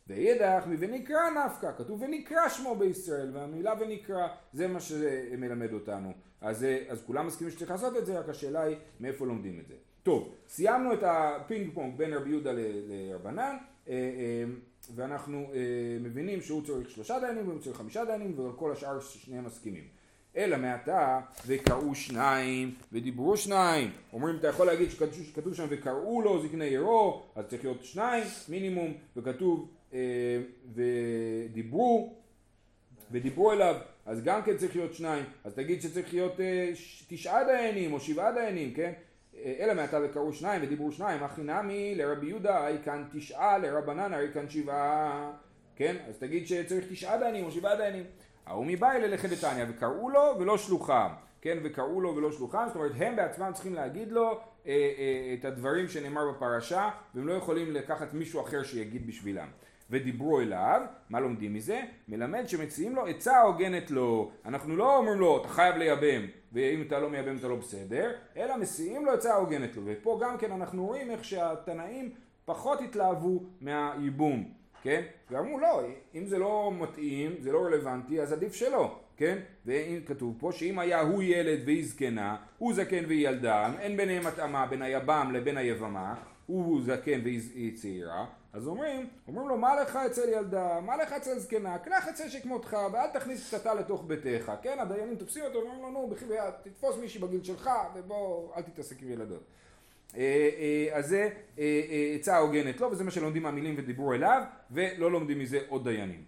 ואידך 0.08 0.64
מ"ונקרא 0.68 1.30
נפקא", 1.30 1.72
כתוב 1.78 2.02
ונקרא 2.02 2.50
שמו 2.50 2.76
בישראל, 2.76 3.32
והמילה 3.34 3.74
ונקרא, 3.80 4.28
זה 4.54 4.68
מה 4.68 4.80
שזה 4.80 5.28
מלמד 5.38 5.74
אותנו. 5.74 6.12
אז, 6.42 6.64
אה, 6.64 6.84
אז 6.90 7.04
כולם 7.06 7.28
מסכימים 7.28 7.54
שצריך 7.54 7.72
לעשות 7.72 7.98
את 7.98 8.06
זה, 8.06 8.20
רק 8.20 8.30
השאלה 8.30 8.62
היא 8.62 8.78
מאיפה 9.00 9.26
לומדים 9.26 9.60
את 9.60 9.68
זה. 9.68 9.74
טוב, 10.04 10.36
סיימנו 10.48 10.94
את 10.94 11.04
הפינג 11.04 11.74
פונג 11.74 11.98
בין 11.98 12.14
רבי 12.14 12.30
יהודה 12.30 12.52
לרבנן, 12.54 13.58
אה, 13.88 13.94
אה, 13.94 14.44
ואנחנו 14.96 15.52
אה, 15.54 15.60
מבינים 16.02 16.42
שהוא 16.42 16.64
צריך 16.66 16.90
שלושה 16.90 17.20
דיינים 17.20 17.48
והוא 17.48 17.62
צריך 17.62 17.78
חמישה 17.78 18.06
דיינים, 18.06 18.40
ועל 18.40 18.52
כל 18.56 18.72
השאר 18.72 19.00
שניהם 19.00 19.46
מסכימים. 19.46 19.84
אלא 20.38 20.58
מעתה 20.58 21.20
וקראו 21.48 21.96
שניים 21.96 22.74
ודיברו 22.92 23.38
שניים. 23.38 23.92
אומרים 24.14 24.36
אתה 24.38 24.48
יכול 24.48 24.68
להגיד 24.68 24.90
שכתוב, 24.92 25.54
שם 25.54 25.66
וקראו 25.70 26.22
לו 26.22 26.48
זקני 26.48 26.66
עירו 26.66 27.24
אז 27.36 27.46
צריך 27.48 27.64
להיות 27.64 27.84
שניים 27.86 28.24
מינימום 28.50 28.94
וכתוב 29.18 29.70
אה, 29.94 30.00
ודיברו 30.76 32.14
ודיברו 33.12 33.52
אליו. 33.52 33.76
אז 34.06 34.24
גם 34.24 34.42
כן 34.44 34.58
צריך 34.58 34.76
להיות 34.76 34.94
שניים. 34.94 35.24
אז 35.44 35.54
תגיד 35.54 35.82
שצריך 35.82 36.14
להיות 36.14 36.40
אה, 36.40 36.72
ש- 36.76 37.04
תשעה 37.10 37.44
דיינים 37.44 37.94
או 37.94 38.00
שבעה 38.00 38.32
דיינים 38.32 38.74
כן 38.74 38.92
אלא 39.46 39.74
מעתה 39.74 40.00
וקראו 40.04 40.34
שניים 40.34 40.64
ודיברו 40.64 40.92
שניים 40.92 41.24
הכי 41.24 41.42
נמי 41.42 41.96
לרבי 41.96 42.28
יהודה 42.28 42.66
הי 42.66 42.78
כאן 42.86 43.04
תשעה 43.14 43.58
לרבנן 43.58 44.14
הרי 44.14 44.28
כאן 44.34 44.50
שבעה. 44.50 45.32
כן? 45.76 45.96
אז 46.10 46.18
תגיד 46.18 46.48
שצריך 46.48 46.86
תשעה 46.90 47.18
דיינים 47.18 47.46
או 47.46 47.52
שבעה 47.52 47.76
דיינים. 47.76 48.04
ההוא 48.46 48.66
מבאי 48.66 49.02
ללכת 49.02 49.30
דתניא 49.30 49.66
וקראו 49.70 50.10
לו 50.10 50.36
ולא 50.40 50.58
שלוחם 50.58 51.10
כן? 51.42 51.58
וקראו 51.64 52.02
לו 52.02 52.16
ולא 52.16 52.32
שלוחם 52.32 52.64
זאת 52.68 52.76
אומרת 52.76 52.92
הם 52.96 53.16
בעצמם 53.16 53.52
צריכים 53.54 53.74
להגיד 53.74 54.12
לו 54.12 54.32
אה, 54.32 54.38
אה, 54.68 55.36
את 55.40 55.46
הדברים 55.46 55.88
שנאמר 55.88 56.32
בפרשה 56.32 56.90
והם 57.16 57.28
לא 57.28 57.34
יכולים 57.34 57.72
לקחת 57.72 58.14
מישהו 58.14 58.42
אחר 58.42 58.64
שיגיד 58.64 59.08
בשבילם 59.08 59.48
ודיברו 59.90 60.42
אליו, 60.42 60.82
מה 61.10 61.20
לומדים 61.20 61.54
מזה? 61.54 61.82
מלמד 62.08 62.48
שמציעים 62.48 62.96
לו 62.96 63.06
עצה 63.06 63.42
הוגנת 63.42 63.92
לו. 63.92 64.32
אנחנו 64.46 64.76
לא 64.76 64.98
אומרים 64.98 65.20
לו, 65.20 65.42
אתה 65.42 65.48
חייב 65.48 65.76
לייבם, 65.76 66.26
ואם 66.54 66.82
אתה 66.88 67.00
לא 67.00 67.10
מייבם 67.10 67.38
אתה 67.38 67.48
לא 67.48 67.56
בסדר, 67.56 68.12
אלא 68.38 68.58
מציעים 68.58 69.06
לו 69.06 69.12
עצה 69.12 69.36
הוגנת 69.36 69.76
לו. 69.76 69.82
ופה 69.86 70.20
גם 70.22 70.38
כן 70.38 70.52
אנחנו 70.52 70.86
רואים 70.86 71.12
איך 71.12 71.24
שהתנאים 71.24 72.10
פחות 72.46 72.82
התלהבו 72.82 73.44
מהייבום. 73.62 74.44
כן? 74.86 75.02
ואמרו 75.32 75.60
לא, 75.60 75.82
אם 76.16 76.26
זה 76.26 76.38
לא 76.38 76.72
מתאים, 76.80 77.36
זה 77.40 77.52
לא 77.52 77.66
רלוונטי, 77.66 78.22
אז 78.22 78.34
עדיף 78.34 78.54
שלא, 78.54 79.00
כן? 79.18 79.38
ואם 79.66 80.00
כתוב 80.06 80.36
פה 80.40 80.52
שאם 80.52 80.80
היה 80.80 81.02
הוא 81.02 81.24
ילד 81.24 81.60
והיא 81.66 81.86
זקנה, 81.86 82.36
הוא 82.58 82.74
זקן 82.74 83.04
והיא 83.08 83.30
ילדה, 83.30 83.72
אין 83.80 83.98
ביניהם 83.98 84.28
התאמה 84.28 84.66
בין 84.66 84.82
היבם 84.82 85.30
לבין 85.34 85.58
היבמה, 85.58 86.16
הוא 86.46 86.82
זקן 86.82 87.20
והיא 87.24 87.78
צעירה, 87.78 88.26
אז 88.56 88.68
אומרים, 88.68 89.08
אומרים 89.28 89.48
לו 89.48 89.58
מה 89.58 89.82
לך 89.82 89.96
אצל 89.96 90.30
ילדה, 90.30 90.80
מה 90.82 90.98
לך 90.98 91.14
אצל 91.14 91.40
זקנה, 91.40 91.78
קנח 91.78 92.08
אצל 92.08 92.30
שכמותך 92.30 92.78
ואל 92.92 93.08
תכניס 93.14 93.48
קצתה 93.48 93.74
לתוך 93.74 94.04
ביתך, 94.08 94.52
כן? 94.62 94.80
הדיינים 94.80 95.16
תופסים 95.16 95.44
אותו 95.44 95.60
ואומרים 95.60 95.82
לו 95.82 95.90
נו, 95.90 96.08
בחייאת, 96.08 96.54
תתפוס 96.64 96.98
מישהי 96.98 97.22
בגיל 97.22 97.44
שלך 97.44 97.70
ובוא, 97.96 98.56
אל 98.58 98.62
תתעסק 98.62 99.02
עם 99.02 99.12
ילדות. 99.12 99.44
אה, 100.18 100.22
אה, 100.22 100.98
אז 100.98 101.08
זה 101.08 101.30
אה, 101.60 102.16
עצה 102.16 102.38
הוגנת 102.38 102.82
לו, 102.82 102.92
וזה 102.92 103.04
מה 103.04 103.12
שלומדים 103.12 103.44
מהמילים 103.44 103.76
ודיברו 103.78 104.14
אליו, 104.14 104.44
ולא 104.72 105.12
לומדים 105.12 105.40
מזה 105.40 105.60
עוד 105.70 105.84
דיינים. 105.84 106.24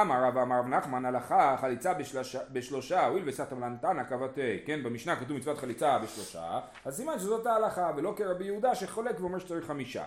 אמר 0.00 0.24
רב 0.24 0.38
אמר 0.38 0.58
רב 0.58 0.66
נחמן 0.66 1.04
הלכה 1.04 1.56
חליצה 1.60 1.94
בשלושה, 1.94 2.40
בשלושה 2.52 3.06
הואיל 3.06 3.22
וסתם 3.26 3.60
לנתנא 3.60 4.02
קבתה, 4.02 4.42
כן 4.66 4.82
במשנה 4.82 5.16
כתוב 5.16 5.36
מצוות 5.36 5.58
חליצה 5.58 5.98
בשלושה 5.98 6.60
אז 6.84 6.96
סימן 6.96 7.18
שזאת 7.18 7.46
ההלכה 7.46 7.92
ולא 7.96 8.14
כרבי 8.16 8.44
יהודה 8.44 8.74
שחולק 8.74 9.20
ואומר 9.20 9.38
שצריך 9.38 9.66
חמישה 9.66 10.04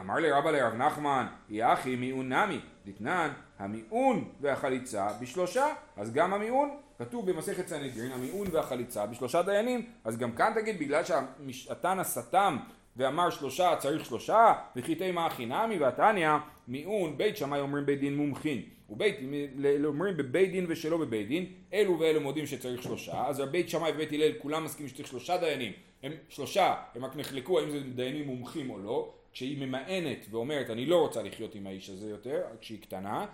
אמר 0.00 0.14
לי 0.14 0.30
רבא 0.30 0.50
לרב 0.50 0.74
נחמן 0.74 1.26
יחי 1.50 1.96
מיעון 1.96 2.32
נמי? 2.32 2.60
דתנן 2.86 3.28
המיעון 3.58 4.28
והחליצה 4.40 5.08
בשלושה 5.20 5.66
אז 5.96 6.12
גם 6.12 6.34
המיעון. 6.34 6.70
כתוב 6.98 7.30
במסכת 7.30 7.68
סנהדרין 7.68 8.12
המיעון 8.12 8.46
והחליצה 8.52 9.06
בשלושה 9.06 9.42
דיינים. 9.42 9.86
אז 10.04 10.18
גם 10.18 10.32
כאן 10.32 10.52
תגיד 10.54 10.78
בגלל 10.78 11.02
שהתנא 11.04 12.04
סתם 12.04 12.56
ואמר 12.96 13.30
שלושה 13.30 13.76
צריך 13.78 14.04
שלושה 14.04 14.52
וחיטי 14.76 15.10
מה 15.10 15.30
חינמי 15.30 15.78
והתניא 15.78 16.30
מיעון 16.68 17.18
בית 17.18 17.36
שמאי 17.36 17.60
אומרים 17.60 17.86
בית 17.86 18.00
דין 18.00 18.16
מומחין 18.16 18.62
ובית 18.90 19.16
אומרים 19.84 20.16
בבית 20.16 20.50
דין 20.50 20.66
ושלא 20.68 20.96
בבית 20.96 21.28
דין 21.28 21.46
אלו 21.72 21.98
ואלו 22.00 22.20
מודים 22.20 22.46
שצריך 22.46 22.82
שלושה 22.82 23.26
אז 23.26 23.40
בית 23.40 23.68
שמאי 23.68 23.90
ובית 23.90 24.12
הלל 24.12 24.32
כולם 24.38 24.64
מסכימים 24.64 24.88
שצריך 24.88 25.08
שלושה 25.08 25.36
דיינים. 25.36 25.72
הם 26.02 26.12
שלושה 26.28 26.74
הם 26.94 27.04
רק 27.04 27.16
נחלקו 27.16 27.60
האם 27.60 27.70
זה 27.70 27.80
דיינים 27.80 28.26
מומחים 28.26 28.70
או 28.70 28.78
לא 28.78 29.14
כשהיא 29.32 29.66
ממאנת 29.66 30.26
ואומרת 30.30 30.70
אני 30.70 30.86
לא 30.86 30.96
רוצה 30.96 31.22
לחיות 31.22 31.54
עם 31.54 31.66
האיש 31.66 31.90
הזה 31.90 32.10
יותר 32.10 32.42
כשהיא 32.60 32.82
קטנה. 32.82 33.26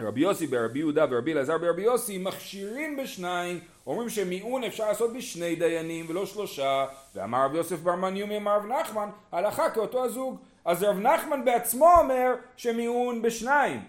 רבי 0.00 0.20
יוסי 0.20 0.46
ברבי 0.46 0.78
יהודה 0.78 1.06
ורבי 1.10 1.32
אלעזר 1.32 1.58
ברבי 1.58 1.82
יוסי 1.82 2.18
מכשירים 2.18 2.96
בשניים 2.96 3.60
אומרים 3.86 4.08
שמיעון 4.08 4.64
אפשר 4.64 4.88
לעשות 4.88 5.12
בשני 5.12 5.56
דיינים 5.56 6.06
ולא 6.08 6.26
שלושה 6.26 6.86
ואמר 7.14 7.44
רבי 7.44 7.56
יוסף 7.56 7.78
בר 7.78 7.96
מניומי 7.96 8.36
אמר 8.36 8.56
רב 8.56 8.66
נחמן 8.66 9.10
הלכה 9.32 9.70
כאותו 9.70 10.04
הזוג. 10.04 10.38
אז 10.64 10.82
רב 10.82 10.98
נחמן 10.98 11.44
בעצמו 11.44 11.88
אומר 12.00 12.34
שמיעון 12.56 13.22
בשניים 13.22 13.80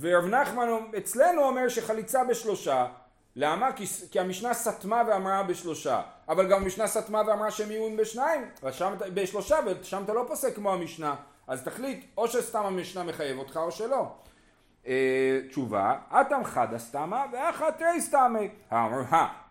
ורב 0.00 0.24
נחמן 0.24 0.68
אצלנו 0.98 1.42
אומר 1.42 1.68
שחליצה 1.68 2.24
בשלושה 2.24 2.86
למה? 3.36 3.72
כי, 3.72 3.84
כי 4.10 4.20
המשנה 4.20 4.54
סתמה 4.54 5.02
ואמרה 5.08 5.42
בשלושה. 5.42 6.02
אבל 6.28 6.50
גם 6.50 6.62
המשנה 6.62 6.86
סתמה 6.86 7.22
ואמרה 7.26 7.50
שמיעון 7.50 7.96
בשניים. 7.96 8.50
ושם, 8.62 8.94
בשלושה 9.14 9.56
ושם 9.80 10.02
אתה 10.04 10.12
לא 10.12 10.24
פוסק 10.28 10.54
כמו 10.54 10.72
המשנה. 10.72 11.14
אז 11.46 11.62
תחליט 11.62 12.04
או 12.18 12.28
שסתם 12.28 12.62
המשנה 12.66 13.02
מחייב 13.02 13.38
אותך 13.38 13.56
או 13.56 13.70
שלא. 13.70 14.06
אה, 14.86 15.40
תשובה, 15.48 15.96
אטם 16.10 16.44
חדא 16.44 16.78
סתמה 16.78 17.24
ואחת 17.32 17.78
תרי 17.78 18.00
סתמי. 18.00 18.48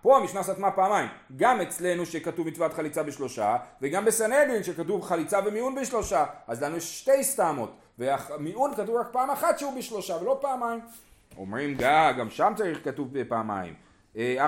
פה 0.01 0.17
המשנה 0.17 0.43
סתמה 0.43 0.71
פעמיים, 0.71 1.09
גם 1.35 1.61
אצלנו 1.61 2.05
שכתוב 2.05 2.47
מצוות 2.47 2.73
חליצה 2.73 3.03
בשלושה, 3.03 3.57
וגם 3.81 4.05
בסנהדרין 4.05 4.63
שכתוב 4.63 5.01
חליצה 5.01 5.39
ומיעון 5.45 5.75
בשלושה, 5.75 6.25
אז 6.47 6.63
לנו 6.63 6.77
יש 6.77 6.99
שתי 6.99 7.23
סתמות, 7.23 7.77
ומיעון 7.99 8.75
כתוב 8.75 8.95
רק 8.95 9.07
פעם 9.11 9.29
אחת 9.29 9.59
שהוא 9.59 9.77
בשלושה 9.77 10.17
ולא 10.21 10.37
פעמיים. 10.41 10.79
אומרים 11.37 11.75
גא, 11.75 12.11
גם 12.11 12.29
שם 12.29 12.53
צריך 12.55 12.79
כתוב 12.83 13.23
פעמיים. 13.23 13.73
אה, 14.17 14.45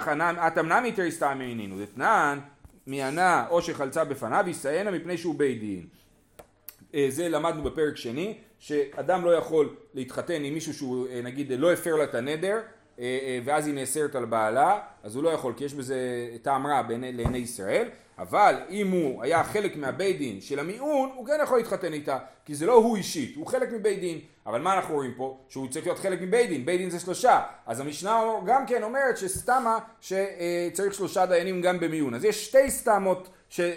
אטם 0.47 0.67
נמי 0.67 0.91
תרי 0.91 1.11
סתמי 1.11 1.45
עינינו, 1.45 1.79
דתנן 1.79 2.39
מענה 2.87 3.45
או 3.49 3.61
שחלצה 3.61 4.03
בפניו 4.03 4.45
יסיינה 4.47 4.91
מפני 4.91 5.17
שהוא 5.17 5.35
בית 5.35 5.59
דין. 5.59 5.87
אה, 6.95 7.05
זה 7.09 7.29
למדנו 7.29 7.63
בפרק 7.63 7.97
שני, 7.97 8.37
שאדם 8.59 9.25
לא 9.25 9.35
יכול 9.35 9.75
להתחתן 9.93 10.43
עם 10.43 10.53
מישהו 10.53 10.73
שהוא 10.73 11.07
אה, 11.07 11.21
נגיד 11.23 11.51
לא 11.51 11.73
הפר 11.73 11.95
לה 11.95 12.03
את 12.03 12.15
הנדר 12.15 12.59
ואז 13.45 13.67
היא 13.67 13.75
נאסרת 13.75 14.15
על 14.15 14.25
בעלה, 14.25 14.79
אז 15.03 15.15
הוא 15.15 15.23
לא 15.23 15.29
יכול 15.29 15.53
כי 15.57 15.63
יש 15.63 15.73
בזה 15.73 15.97
טעם 16.41 16.67
רע 16.67 16.81
לעיני 16.89 17.37
ישראל, 17.37 17.89
אבל 18.19 18.55
אם 18.69 18.91
הוא 18.91 19.23
היה 19.23 19.43
חלק 19.43 19.75
מהבית 19.75 20.17
דין 20.17 20.41
של 20.41 20.59
המיעון, 20.59 21.09
הוא 21.15 21.27
כן 21.27 21.37
יכול 21.43 21.57
להתחתן 21.57 21.93
איתה, 21.93 22.17
כי 22.45 22.55
זה 22.55 22.65
לא 22.65 22.73
הוא 22.73 22.97
אישית, 22.97 23.35
הוא 23.35 23.47
חלק 23.47 23.71
מבית 23.71 23.99
דין. 23.99 24.19
אבל 24.45 24.61
מה 24.61 24.73
אנחנו 24.73 24.95
רואים 24.95 25.13
פה? 25.17 25.37
שהוא 25.49 25.67
צריך 25.67 25.85
להיות 25.85 25.99
חלק 25.99 26.21
מבית 26.21 26.49
דין, 26.49 26.65
בית 26.65 26.79
דין 26.79 26.89
זה 26.89 26.99
שלושה. 26.99 27.41
אז 27.65 27.79
המשנה 27.79 28.23
גם 28.45 28.65
כן 28.65 28.83
אומרת 28.83 29.17
שסתמה 29.17 29.77
שצריך 30.01 30.93
שלושה 30.93 31.25
דיינים 31.25 31.61
גם 31.61 31.79
במיעון. 31.79 32.13
אז 32.13 32.25
יש 32.25 32.45
שתי 32.45 32.71
סתמות 32.71 33.29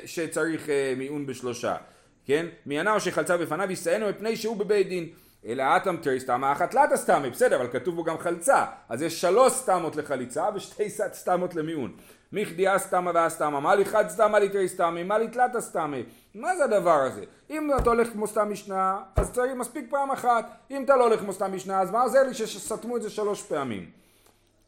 שצריך 0.05 0.69
מיעון 0.97 1.27
בשלושה. 1.27 1.77
כן? 2.25 2.47
מענה 2.67 2.93
או 2.93 3.01
שחלצה 3.01 3.37
בפניו 3.37 3.73
יסיינו 3.73 4.09
מפני 4.09 4.37
שהוא 4.37 4.57
בבית 4.57 4.89
דין. 4.89 5.09
אלא 5.47 5.65
אטם 5.77 5.97
תרי 5.97 6.21
סתמה 6.21 6.53
אחת 6.53 6.71
תלתא 6.71 6.97
סתמי, 6.97 7.31
בסדר, 7.31 7.57
אבל 7.57 7.69
כתוב 7.73 7.95
בו 7.95 8.05
גם 8.05 8.19
חלצה. 8.19 8.65
אז 8.89 9.03
יש 9.03 9.21
שלוש 9.21 9.53
סתמות 9.53 9.97
לחליצה 9.97 10.45
ושתי 10.55 10.91
סתמות 10.91 11.55
למיעון. 11.55 11.97
מכדיעה 12.33 12.79
סתמה 12.79 13.11
והסתמה, 13.15 13.61
מה 13.61 13.75
לי 13.75 13.85
סתמה 14.09 14.39
לי 14.39 14.69
סתמי, 14.69 15.03
מה 15.03 15.19
לי 15.19 15.29
סתמי. 15.61 16.03
מה 16.35 16.57
זה 16.57 16.65
הדבר 16.65 17.01
הזה? 17.01 17.25
אם 17.51 17.71
אתה 17.77 17.91
הולך 17.91 18.13
כמו 18.13 18.27
סתם 18.27 18.53
משנה, 18.53 19.03
אז 19.17 19.33
צריך 19.33 19.53
מספיק 19.57 19.91
פעם 19.91 20.11
אחת. 20.11 20.47
אם 20.71 20.85
אתה 20.85 20.97
לא 20.97 21.05
הולך 21.05 21.21
כמו 21.21 21.33
סתם 21.33 21.55
משנה, 21.55 21.81
אז 21.81 21.91
מה 21.91 22.03
עוזר 22.03 22.23
לי 22.23 22.35
שסתמו 22.35 22.97
את 22.97 23.03
זה 23.03 23.11
שלוש 23.11 23.43
פעמים? 23.43 23.91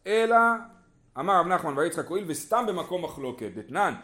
אלא, 0.07 0.37
אמר 1.19 1.41
רב 1.41 1.47
נחמן 1.47 1.79
ויצחק 1.79 2.07
הואיל 2.07 2.25
וסתם 2.27 2.65
במקום 2.69 3.05
מחלוקת, 3.05 3.51
דתנן, 3.55 3.95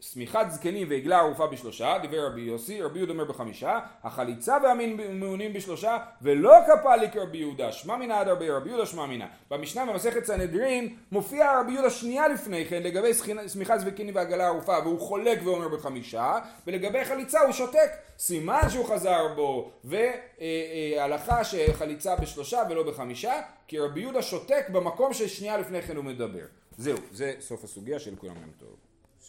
שמיכת 0.00 0.46
זקנים 0.48 0.86
ועגלה 0.90 1.18
ערופה 1.18 1.46
בשלושה, 1.46 1.98
דיבר 2.02 2.26
רבי 2.26 2.40
יוסי, 2.40 2.82
רבי 2.82 2.98
יהודה 2.98 3.12
אומר 3.12 3.24
בחמישה, 3.24 3.78
החליצה 4.04 4.56
והמעונים 4.62 5.52
בשלושה, 5.52 5.98
ולא 6.22 6.54
כפה 6.66 6.96
לי 6.96 7.10
כרבי 7.10 7.38
יהודה, 7.38 7.72
שמע 7.72 7.96
מינא 7.96 8.12
עד 8.12 8.28
הרבה 8.28 8.56
רבי 8.56 8.68
יהודה 8.68 8.86
שמע 8.86 9.06
מינא. 9.06 9.24
במשנה 9.50 9.86
במסכת 9.86 10.24
סנהדרין 10.24 10.96
מופיע 11.12 11.60
רבי 11.60 11.72
יהודה 11.72 11.90
שנייה 11.90 12.28
לפני 12.28 12.64
כן 12.64 12.82
לגבי 12.82 13.10
שמיכת 13.48 13.78
זקנים 13.78 14.14
ועגלה 14.14 14.46
ערופה, 14.46 14.78
והוא 14.84 15.00
חולק 15.00 15.38
ואומר 15.44 15.68
בחמישה, 15.68 16.38
ולגבי 16.66 17.04
חליצה 17.04 17.40
הוא 17.40 17.52
שותק, 17.52 17.90
סימן 18.18 18.62
שהוא 18.70 18.86
חזר 18.86 19.34
בו, 19.36 19.70
והלכה 19.84 21.44
שחליצה 21.44 22.16
בשלושה 22.16 22.62
ולא 22.70 22.82
בחמישה, 22.82 23.40
כי 23.68 23.78
רבי 23.78 24.00
יהודה 24.00 24.22
שותק 24.22 24.66
במקום 24.72 25.12
ששנייה 25.12 25.58
לפני 25.58 25.82
כן 25.82 25.96
הוא 25.96 26.04
מדבר. 26.04 26.44
זהו, 26.76 26.98
זה 27.12 27.34
סוף 27.40 27.64
הסוגיה 27.64 27.98
של 27.98 28.16
כולם 28.16 28.34
יום 28.36 28.50
טוב. 28.58 28.87